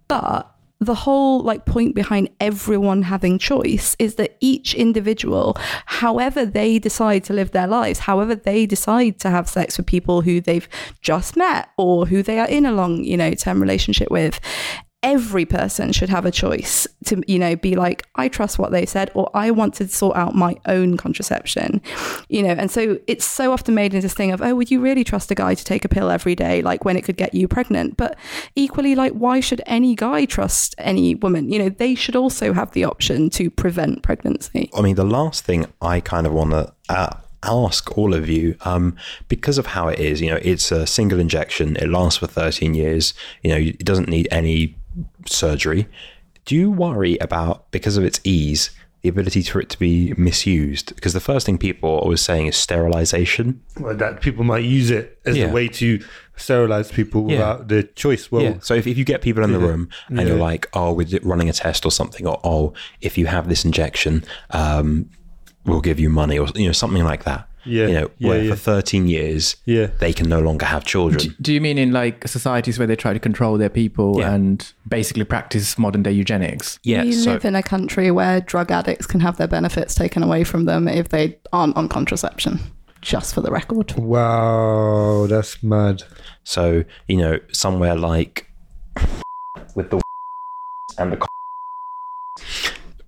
But 0.09 0.52
the 0.87 0.95
whole 0.95 1.41
like 1.41 1.65
point 1.65 1.95
behind 1.95 2.29
everyone 2.41 3.03
having 3.03 3.39
choice 3.39 3.97
is 3.99 4.17
that 4.17 4.37
each 4.41 4.75
individual 4.75 5.57
however 5.87 6.45
they 6.45 6.79
decide 6.79 7.25
to 7.25 7.33
live 7.33 7.51
their 7.53 7.67
lives 7.67 8.01
however 8.01 8.35
they 8.35 8.67
decide 8.67 9.19
to 9.19 9.31
have 9.31 9.49
sex 9.49 9.77
with 9.77 9.87
people 9.87 10.21
who 10.21 10.41
they've 10.41 10.69
just 11.01 11.37
met 11.37 11.69
or 11.77 12.07
who 12.07 12.23
they 12.23 12.39
are 12.39 12.49
in 12.49 12.67
a 12.67 12.73
long 12.73 13.05
you 13.05 13.17
know 13.17 13.33
term 13.33 13.61
relationship 13.61 14.11
with 14.11 14.41
every 15.03 15.45
person 15.45 15.93
should 15.93 16.09
have 16.09 16.25
a 16.25 16.31
choice 16.31 16.87
to 17.05 17.23
you 17.27 17.39
know 17.39 17.57
be 17.57 17.75
like 17.75 18.07
i 18.15 18.29
trust 18.29 18.59
what 18.59 18.71
they 18.71 18.87
said 18.87 19.11
or 19.15 19.29
i 19.35 19.51
want 19.51 19.75
to 19.75 19.89
sort 19.89 20.17
out 20.17 20.35
my 20.35 20.57
own 20.67 20.97
contraception 20.97 21.81
you 22.29 22.43
know? 22.43 22.51
And 22.51 22.71
so 22.71 22.99
it's 23.07 23.25
so 23.25 23.53
often 23.53 23.75
made 23.75 23.95
into 23.95 24.05
this 24.05 24.15
thing 24.15 24.33
of 24.33 24.41
oh 24.43 24.55
would 24.55 24.71
you 24.71 24.81
really 24.81 25.05
trust 25.05 25.31
a 25.31 25.35
guy 25.35 25.55
to 25.55 25.65
take 25.65 25.85
a 25.85 25.89
pill 25.89 26.11
every 26.11 26.35
day 26.35 26.63
like 26.63 26.85
when 26.85 26.97
it 26.97 27.03
could 27.03 27.17
get 27.17 27.35
you 27.35 27.47
pregnant? 27.47 27.97
But 27.97 28.19
equally 28.57 28.95
like 28.95 29.13
why 29.13 29.41
should 29.41 29.61
any 29.67 29.95
guy 29.95 30.25
trust 30.25 30.75
any 30.79 31.15
woman? 31.15 31.53
You 31.53 31.59
know 31.59 31.69
they 31.69 31.95
should 31.95 32.17
also 32.17 32.53
have 32.53 32.73
the 32.73 32.85
option 32.85 33.31
to 33.31 33.51
prevent 33.51 34.03
pregnancy. 34.03 34.71
I 34.75 34.81
mean, 34.81 34.97
the 34.97 35.05
last 35.05 35.45
thing 35.45 35.67
I 35.81 36.01
kind 36.01 36.27
of 36.27 36.33
want 36.33 36.51
to 36.53 36.73
uh, 36.89 37.17
ask 37.43 37.97
all 37.99 38.15
of 38.15 38.29
you, 38.29 38.57
um, 38.63 38.97
because 39.29 39.59
of 39.59 39.67
how 39.67 39.89
it 39.89 39.99
is, 39.99 40.21
you 40.21 40.31
know, 40.31 40.39
it's 40.43 40.73
a 40.73 40.87
single 40.87 41.21
injection, 41.21 41.77
it 41.77 41.89
lasts 41.89 42.19
for 42.19 42.27
13 42.27 42.75
years, 42.75 43.15
you 43.43 43.51
know, 43.51 43.57
it 43.57 43.85
doesn't 43.85 44.09
need 44.09 44.29
any 44.31 44.77
surgery. 45.27 45.89
Do 46.45 46.55
you 46.57 46.71
worry 46.71 47.17
about, 47.19 47.71
because 47.71 47.97
of 47.97 48.05
its 48.05 48.21
ease, 48.25 48.71
the 49.03 49.09
ability 49.09 49.43
for 49.43 49.61
it 49.61 49.69
to 49.71 49.79
be 49.79 50.13
misused? 50.17 50.95
Because 50.95 51.13
the 51.13 51.21
first 51.21 51.47
thing 51.47 51.59
people 51.59 51.91
are 51.91 51.99
always 52.01 52.21
saying 52.21 52.47
is 52.47 52.57
sterilization. 52.57 53.61
Well, 53.79 53.97
that 53.97 54.21
people 54.21 54.45
might 54.45 54.65
use 54.65 54.91
it 54.91 55.19
as 55.25 55.37
Yeah. 55.37 55.47
a 55.47 55.53
way 55.53 55.69
to 55.69 56.01
sterilize 56.37 56.91
people 56.91 57.23
Yeah. 57.23 57.37
without 57.39 57.69
the 57.69 57.83
choice. 57.85 58.31
Well, 58.33 58.43
yeah. 58.43 58.55
So 58.61 58.75
if, 58.75 58.87
if 58.87 58.97
you 58.99 59.05
get 59.05 59.23
people 59.23 59.45
in 59.45 59.53
the 59.53 59.59
room 59.59 59.89
and 60.09 60.27
you're 60.27 60.37
like, 60.39 60.69
oh, 60.73 60.93
we're 60.93 61.07
running 61.23 61.49
a 61.49 61.53
test 61.53 61.85
or 61.85 61.91
something, 61.93 62.27
or 62.27 62.41
oh, 62.45 62.73
if 63.01 63.17
you 63.19 63.27
have 63.27 63.49
this 63.49 63.65
injection, 63.65 64.25
um, 64.51 65.11
we'll 65.65 65.81
give 65.81 66.01
you 66.01 66.09
money, 66.09 66.39
or 66.39 66.49
you 66.55 66.67
know, 66.67 66.73
something 66.73 67.05
like 67.05 67.25
that. 67.25 67.49
Yeah. 67.65 67.87
You 67.87 67.93
know, 67.95 68.11
Yeah, 68.19 68.29
where 68.29 68.43
yeah. 68.43 68.51
for 68.51 68.57
13 68.57 69.07
years, 69.09 69.57
Yeah. 69.67 69.89
they 69.99 70.13
can 70.13 70.29
no 70.29 70.41
longer 70.41 70.67
have 70.67 70.85
children. 70.85 71.35
Do 71.41 71.53
you 71.53 71.61
mean 71.61 71.79
in 71.79 71.93
like 71.93 72.27
societies 72.27 72.79
where 72.79 72.87
they 72.89 72.97
try 72.97 73.13
to 73.13 73.19
control 73.21 73.57
their 73.59 73.69
people 73.71 74.17
Yeah. 74.19 74.33
and 74.35 74.73
basically 74.89 75.25
practice 75.25 75.79
modern 75.79 76.03
day 76.03 76.13
eugenics? 76.13 76.79
yeah. 76.83 77.03
we 77.05 77.13
So 77.13 77.33
live 77.33 77.45
in 77.45 77.55
a 77.55 77.63
country 77.63 78.11
where 78.11 78.41
drug 78.41 78.71
addicts 78.71 79.07
can 79.07 79.21
have 79.21 79.37
their 79.37 79.49
benefits 79.49 79.95
taken 79.95 80.23
away 80.23 80.45
from 80.45 80.65
them 80.65 80.89
if 80.89 81.09
they 81.11 81.39
aren't 81.53 81.77
on 81.77 81.89
contraception 81.89 82.59
just 83.01 83.35
for 83.35 83.41
the 83.41 83.51
record 83.51 83.95
Wow, 83.97 85.27
that's 85.29 85.63
mad. 85.63 86.05
So, 86.45 86.85
you 87.09 87.17
know, 87.17 87.39
somewhere 87.53 87.97
like 87.97 88.49
with 89.75 89.91
the 89.91 90.01
and 90.99 91.13
the 91.13 91.17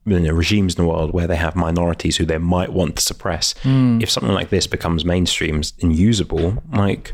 you 0.07 0.21
know, 0.21 0.33
regimes 0.33 0.75
in 0.77 0.85
the 0.85 0.89
world 0.89 1.13
where 1.13 1.27
they 1.27 1.37
have 1.37 1.57
minorities 1.57 2.17
who 2.17 2.25
they 2.25 2.39
might 2.39 2.73
want 2.73 2.97
to 2.97 3.03
suppress. 3.03 3.55
Hmm. 3.63 4.01
If 4.01 4.11
something 4.11 4.33
like 4.33 4.51
this 4.51 4.67
becomes 4.67 5.05
mainstream 5.05 5.63
and 5.81 5.97
usable, 5.97 6.63
like 6.73 7.13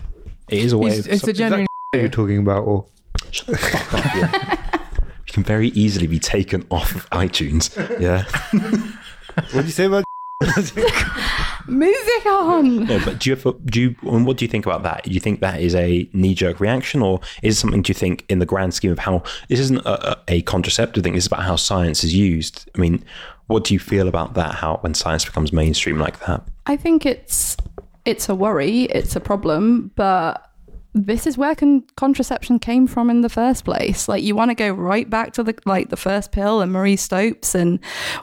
it 0.48 0.58
is 0.58 0.72
a 0.72 0.78
way 0.78 0.90
It's, 0.90 1.06
of 1.06 1.12
it's 1.12 1.28
a 1.28 1.32
genuine. 1.32 1.66
What 1.92 2.00
are 2.00 2.02
you 2.02 2.08
talking 2.08 2.38
about? 2.38 2.64
Or 2.64 2.86
you 3.32 3.56
can 5.26 5.44
very 5.44 5.68
easily 5.68 6.06
be 6.06 6.18
taken 6.18 6.66
off 6.70 6.94
of 6.94 7.08
iTunes. 7.10 7.74
Yeah. 8.00 8.24
what 9.52 9.52
did 9.52 9.64
you 9.64 9.70
say 9.70 9.84
about? 9.84 10.04
moving 11.70 12.26
on 12.26 12.84
No, 12.86 13.00
but 13.04 13.18
do 13.18 13.30
you 13.30 13.36
ever, 13.36 13.52
do 13.64 13.80
you 13.80 13.96
and 14.02 14.26
what 14.26 14.36
do 14.36 14.44
you 14.44 14.48
think 14.48 14.66
about 14.66 14.82
that? 14.82 15.04
Do 15.04 15.10
you 15.10 15.20
think 15.20 15.40
that 15.40 15.60
is 15.60 15.74
a 15.74 16.08
knee 16.12 16.34
jerk 16.34 16.60
reaction, 16.60 17.02
or 17.02 17.20
is 17.42 17.56
it 17.56 17.60
something 17.60 17.82
do 17.82 17.90
you 17.90 17.94
think 17.94 18.24
in 18.28 18.38
the 18.38 18.46
grand 18.46 18.74
scheme 18.74 18.92
of 18.92 18.98
how 18.98 19.22
this 19.48 19.60
isn't 19.60 19.78
a, 19.78 20.10
a, 20.10 20.16
a 20.28 20.42
contraceptive 20.42 21.02
thing? 21.02 21.14
This 21.14 21.24
is 21.24 21.28
about 21.28 21.42
how 21.42 21.56
science 21.56 22.04
is 22.04 22.14
used. 22.14 22.70
I 22.74 22.78
mean, 22.78 23.04
what 23.46 23.64
do 23.64 23.74
you 23.74 23.80
feel 23.80 24.08
about 24.08 24.34
that? 24.34 24.54
How 24.54 24.76
when 24.80 24.94
science 24.94 25.24
becomes 25.24 25.52
mainstream 25.52 25.98
like 25.98 26.20
that? 26.26 26.42
I 26.66 26.76
think 26.76 27.06
it's 27.06 27.56
it's 28.04 28.28
a 28.28 28.34
worry, 28.34 28.82
it's 28.84 29.16
a 29.16 29.20
problem, 29.20 29.90
but 29.96 30.46
this 30.92 31.26
is 31.26 31.38
where 31.38 31.54
con- 31.54 31.84
contraception 31.96 32.58
came 32.58 32.86
from 32.86 33.10
in 33.10 33.20
the 33.20 33.28
first 33.28 33.64
place. 33.64 34.08
Like 34.08 34.22
you 34.22 34.34
want 34.34 34.50
to 34.50 34.54
go 34.54 34.70
right 34.70 35.08
back 35.08 35.32
to 35.34 35.42
the 35.42 35.54
like 35.64 35.90
the 35.90 35.96
first 35.96 36.32
pill 36.32 36.60
and 36.60 36.72
Marie 36.72 36.96
Stopes 36.96 37.54
and 37.54 37.78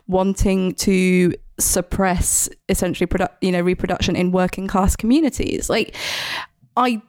wanting 0.08 0.74
to 0.76 1.34
suppress 1.60 2.50
essentially 2.70 3.08
produ- 3.08 3.34
you 3.42 3.52
know 3.52 3.62
reproduction 3.62 4.16
in 4.16 4.32
working 4.32 4.68
class 4.68 4.96
communities. 4.96 5.70
Like 5.70 5.96
I 6.76 7.02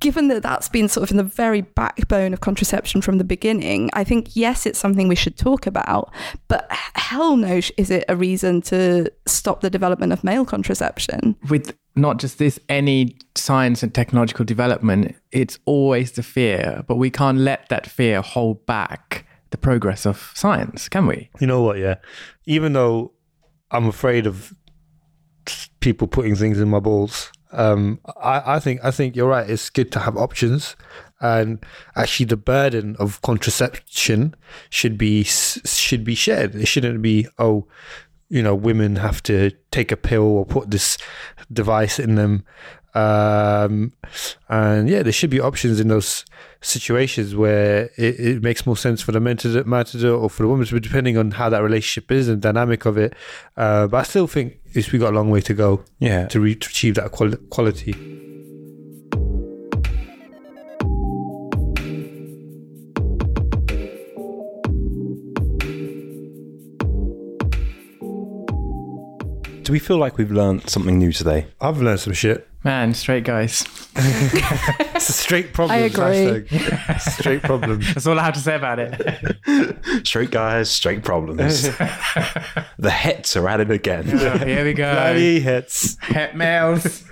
given 0.00 0.28
that 0.28 0.42
that's 0.42 0.68
been 0.68 0.88
sort 0.88 1.02
of 1.02 1.10
in 1.10 1.16
the 1.16 1.22
very 1.22 1.62
backbone 1.62 2.32
of 2.32 2.40
contraception 2.40 3.02
from 3.02 3.18
the 3.18 3.24
beginning, 3.24 3.90
I 3.92 4.04
think, 4.04 4.36
yes, 4.36 4.66
it's 4.66 4.78
something 4.78 5.08
we 5.08 5.14
should 5.14 5.36
talk 5.36 5.66
about, 5.66 6.12
but 6.48 6.70
hell 6.94 7.36
no, 7.36 7.60
is 7.76 7.90
it 7.90 8.04
a 8.08 8.16
reason 8.16 8.62
to 8.62 9.10
stop 9.26 9.60
the 9.60 9.70
development 9.70 10.12
of 10.12 10.22
male 10.24 10.44
contraception? 10.44 11.36
with 11.48 11.76
not 11.94 12.18
just 12.18 12.38
this, 12.38 12.58
any 12.68 13.16
science 13.34 13.82
and 13.82 13.94
technological 13.94 14.44
development, 14.44 15.14
it's 15.30 15.58
always 15.66 16.12
the 16.12 16.22
fear, 16.22 16.84
but 16.86 16.96
we 16.96 17.10
can't 17.10 17.38
let 17.38 17.68
that 17.68 17.86
fear 17.86 18.22
hold 18.22 18.64
back 18.66 19.26
the 19.50 19.58
progress 19.58 20.06
of 20.06 20.32
science, 20.34 20.88
can 20.88 21.06
we? 21.06 21.28
You 21.38 21.46
know 21.46 21.60
what? 21.60 21.78
Yeah, 21.78 21.96
even 22.46 22.72
though 22.72 23.12
I'm 23.72 23.86
afraid 23.88 24.26
of 24.26 24.54
people 25.80 26.06
putting 26.06 26.36
things 26.36 26.60
in 26.60 26.68
my 26.68 26.78
balls, 26.78 27.32
um, 27.52 28.00
I, 28.16 28.54
I 28.54 28.60
think 28.60 28.80
I 28.82 28.90
think 28.90 29.14
you're 29.14 29.28
right. 29.28 29.48
It's 29.48 29.68
good 29.68 29.92
to 29.92 30.00
have 30.00 30.16
options, 30.16 30.74
and 31.20 31.64
actually, 31.94 32.26
the 32.26 32.36
burden 32.36 32.96
of 32.98 33.20
contraception 33.22 34.34
should 34.70 34.96
be 34.96 35.22
should 35.22 36.02
be 36.02 36.14
shared. 36.14 36.54
It 36.54 36.66
shouldn't 36.66 37.02
be 37.02 37.28
oh, 37.38 37.68
you 38.30 38.42
know, 38.42 38.54
women 38.54 38.96
have 38.96 39.22
to 39.24 39.50
take 39.70 39.92
a 39.92 39.96
pill 39.96 40.22
or 40.22 40.46
put 40.46 40.70
this 40.70 40.96
device 41.52 41.98
in 41.98 42.14
them. 42.14 42.44
Um, 42.94 43.92
and 44.48 44.88
yeah, 44.88 45.02
there 45.02 45.12
should 45.12 45.30
be 45.30 45.40
options 45.40 45.80
in 45.80 45.88
those 45.88 46.24
situations 46.60 47.34
where 47.34 47.90
it, 47.96 48.20
it 48.20 48.42
makes 48.42 48.66
more 48.66 48.76
sense 48.76 49.00
for 49.00 49.12
the 49.12 49.20
men 49.20 49.36
to 49.38 49.52
do, 49.52 49.64
man 49.64 49.84
to 49.86 49.98
do 49.98 50.14
it 50.14 50.18
or 50.18 50.28
for 50.30 50.42
the 50.42 50.48
woman 50.48 50.66
to, 50.66 50.78
depending 50.80 51.16
on 51.16 51.30
how 51.32 51.48
that 51.48 51.62
relationship 51.62 52.10
is 52.12 52.28
and 52.28 52.40
dynamic 52.42 52.84
of 52.84 52.98
it. 52.98 53.14
Uh, 53.56 53.86
but 53.86 53.96
I 53.98 54.02
still 54.02 54.26
think 54.26 54.58
it's, 54.72 54.92
we 54.92 54.98
got 54.98 55.12
a 55.12 55.16
long 55.16 55.30
way 55.30 55.40
to 55.40 55.54
go 55.54 55.84
Yeah. 55.98 56.26
to, 56.28 56.40
re- 56.40 56.54
to 56.54 56.68
achieve 56.68 56.94
that 56.96 57.10
quali- 57.12 57.36
quality. 57.50 57.92
Do 69.62 69.72
we 69.72 69.78
feel 69.78 69.96
like 69.96 70.18
we've 70.18 70.32
learned 70.32 70.68
something 70.68 70.98
new 70.98 71.12
today? 71.12 71.46
I've 71.60 71.80
learned 71.80 72.00
some 72.00 72.12
shit. 72.12 72.48
Man, 72.64 72.94
straight 72.94 73.24
guys. 73.24 73.64
It's 73.96 75.08
a 75.08 75.12
straight 75.12 75.52
problem. 75.52 75.76
I 75.78 75.82
agree. 75.82 76.46
Straight 76.98 77.42
problem. 77.42 77.80
That's 77.94 78.06
all 78.06 78.18
I 78.18 78.22
have 78.22 78.34
to 78.34 78.40
say 78.40 78.54
about 78.54 78.78
it. 78.78 80.06
Straight 80.06 80.30
guys, 80.30 80.70
straight 80.70 81.02
problems. 81.02 81.62
the 82.78 82.90
hits 82.90 83.36
are 83.36 83.48
at 83.48 83.60
it 83.60 83.70
again. 83.70 84.04
Here 84.06 84.64
we 84.64 84.74
go. 84.74 84.92
Bloody 84.92 85.40
hits. 85.40 85.96
Het 86.00 86.36
males. 86.36 87.02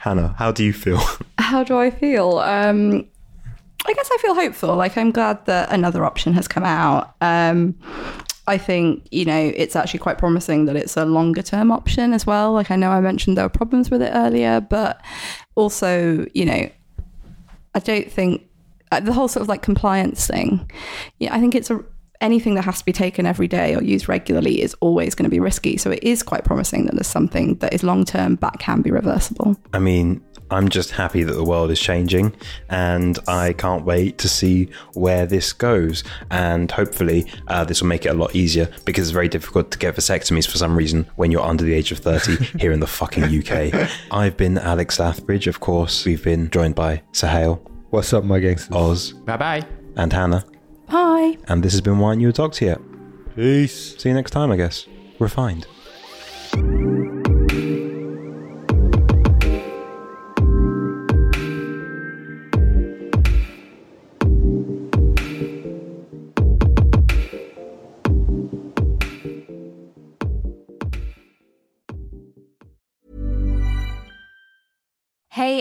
Hannah, 0.00 0.34
how 0.38 0.52
do 0.52 0.62
you 0.64 0.72
feel? 0.72 1.00
How 1.38 1.64
do 1.64 1.76
I 1.78 1.90
feel? 1.90 2.38
Um, 2.38 3.06
I 3.86 3.92
guess 3.92 4.08
I 4.12 4.18
feel 4.18 4.34
hopeful. 4.34 4.76
Like 4.76 4.96
I'm 4.96 5.10
glad 5.10 5.44
that 5.46 5.72
another 5.72 6.04
option 6.04 6.32
has 6.34 6.46
come 6.48 6.64
out. 6.64 7.14
Um, 7.20 7.74
I 8.48 8.58
think 8.58 9.08
you 9.10 9.24
know 9.24 9.52
it's 9.54 9.76
actually 9.76 10.00
quite 10.00 10.18
promising 10.18 10.66
that 10.66 10.76
it's 10.76 10.96
a 10.96 11.04
longer 11.04 11.42
term 11.42 11.70
option 11.72 12.12
as 12.12 12.26
well. 12.26 12.52
Like 12.52 12.70
I 12.70 12.76
know 12.76 12.90
I 12.90 13.00
mentioned 13.00 13.36
there 13.36 13.44
were 13.44 13.48
problems 13.48 13.90
with 13.90 14.02
it 14.02 14.10
earlier, 14.14 14.60
but 14.60 15.00
also 15.54 16.26
you 16.34 16.44
know 16.44 16.68
I 17.74 17.78
don't 17.80 18.10
think 18.10 18.42
uh, 18.92 19.00
the 19.00 19.12
whole 19.12 19.28
sort 19.28 19.42
of 19.42 19.48
like 19.48 19.62
compliance 19.62 20.26
thing. 20.26 20.70
Yeah, 21.18 21.34
I 21.34 21.40
think 21.40 21.54
it's 21.54 21.70
a 21.70 21.84
anything 22.20 22.54
that 22.54 22.64
has 22.64 22.78
to 22.78 22.84
be 22.84 22.92
taken 22.92 23.26
every 23.26 23.48
day 23.48 23.74
or 23.74 23.82
used 23.82 24.08
regularly 24.08 24.62
is 24.62 24.74
always 24.80 25.14
going 25.14 25.24
to 25.24 25.30
be 25.30 25.40
risky. 25.40 25.76
So 25.76 25.90
it 25.90 26.02
is 26.02 26.22
quite 26.22 26.44
promising 26.44 26.86
that 26.86 26.94
there's 26.94 27.06
something 27.06 27.56
that 27.56 27.72
is 27.72 27.82
long 27.82 28.04
term 28.04 28.36
but 28.36 28.58
can 28.58 28.82
be 28.82 28.90
reversible. 28.90 29.56
I 29.72 29.78
mean, 29.78 30.22
I'm 30.50 30.68
just 30.68 30.92
happy 30.92 31.22
that 31.24 31.32
the 31.34 31.42
world 31.44 31.70
is 31.70 31.80
changing 31.80 32.34
and 32.68 33.18
I 33.26 33.52
can't 33.52 33.84
wait 33.84 34.18
to 34.18 34.28
see 34.28 34.68
where 34.94 35.26
this 35.26 35.52
goes. 35.52 36.04
And 36.30 36.70
hopefully, 36.70 37.26
uh, 37.48 37.64
this 37.64 37.80
will 37.80 37.88
make 37.88 38.06
it 38.06 38.10
a 38.10 38.14
lot 38.14 38.34
easier 38.36 38.68
because 38.84 39.08
it's 39.08 39.12
very 39.12 39.28
difficult 39.28 39.70
to 39.72 39.78
get 39.78 39.96
vasectomies 39.96 40.46
for 40.46 40.56
some 40.58 40.76
reason 40.76 41.06
when 41.16 41.30
you're 41.30 41.42
under 41.44 41.64
the 41.64 41.74
age 41.74 41.90
of 41.92 41.98
30 41.98 42.36
here 42.60 42.70
in 42.72 42.80
the 42.80 42.86
fucking 42.86 43.24
UK. 43.24 43.88
I've 44.12 44.36
been 44.36 44.58
Alex 44.58 44.98
Lathbridge, 44.98 45.46
of 45.48 45.60
course. 45.60 46.04
We've 46.04 46.22
been 46.22 46.48
joined 46.50 46.74
by 46.76 47.02
Suhail, 47.12 47.60
What's 47.90 48.12
up, 48.12 48.24
my 48.24 48.40
gangsters? 48.40 48.74
Oz, 48.76 49.12
Bye 49.12 49.36
bye. 49.36 49.66
and 49.96 50.12
Hannah. 50.12 50.44
Bye. 50.88 51.38
And 51.48 51.62
this 51.62 51.72
has 51.72 51.80
been 51.80 51.98
Why 51.98 52.08
Aren't 52.08 52.20
You 52.20 52.28
a 52.28 52.32
Doctor 52.32 52.64
Yet? 52.66 52.80
Peace. 53.34 53.96
See 53.98 54.08
you 54.08 54.14
next 54.14 54.30
time, 54.30 54.50
I 54.52 54.56
guess. 54.56 54.86
Refined. 55.18 55.66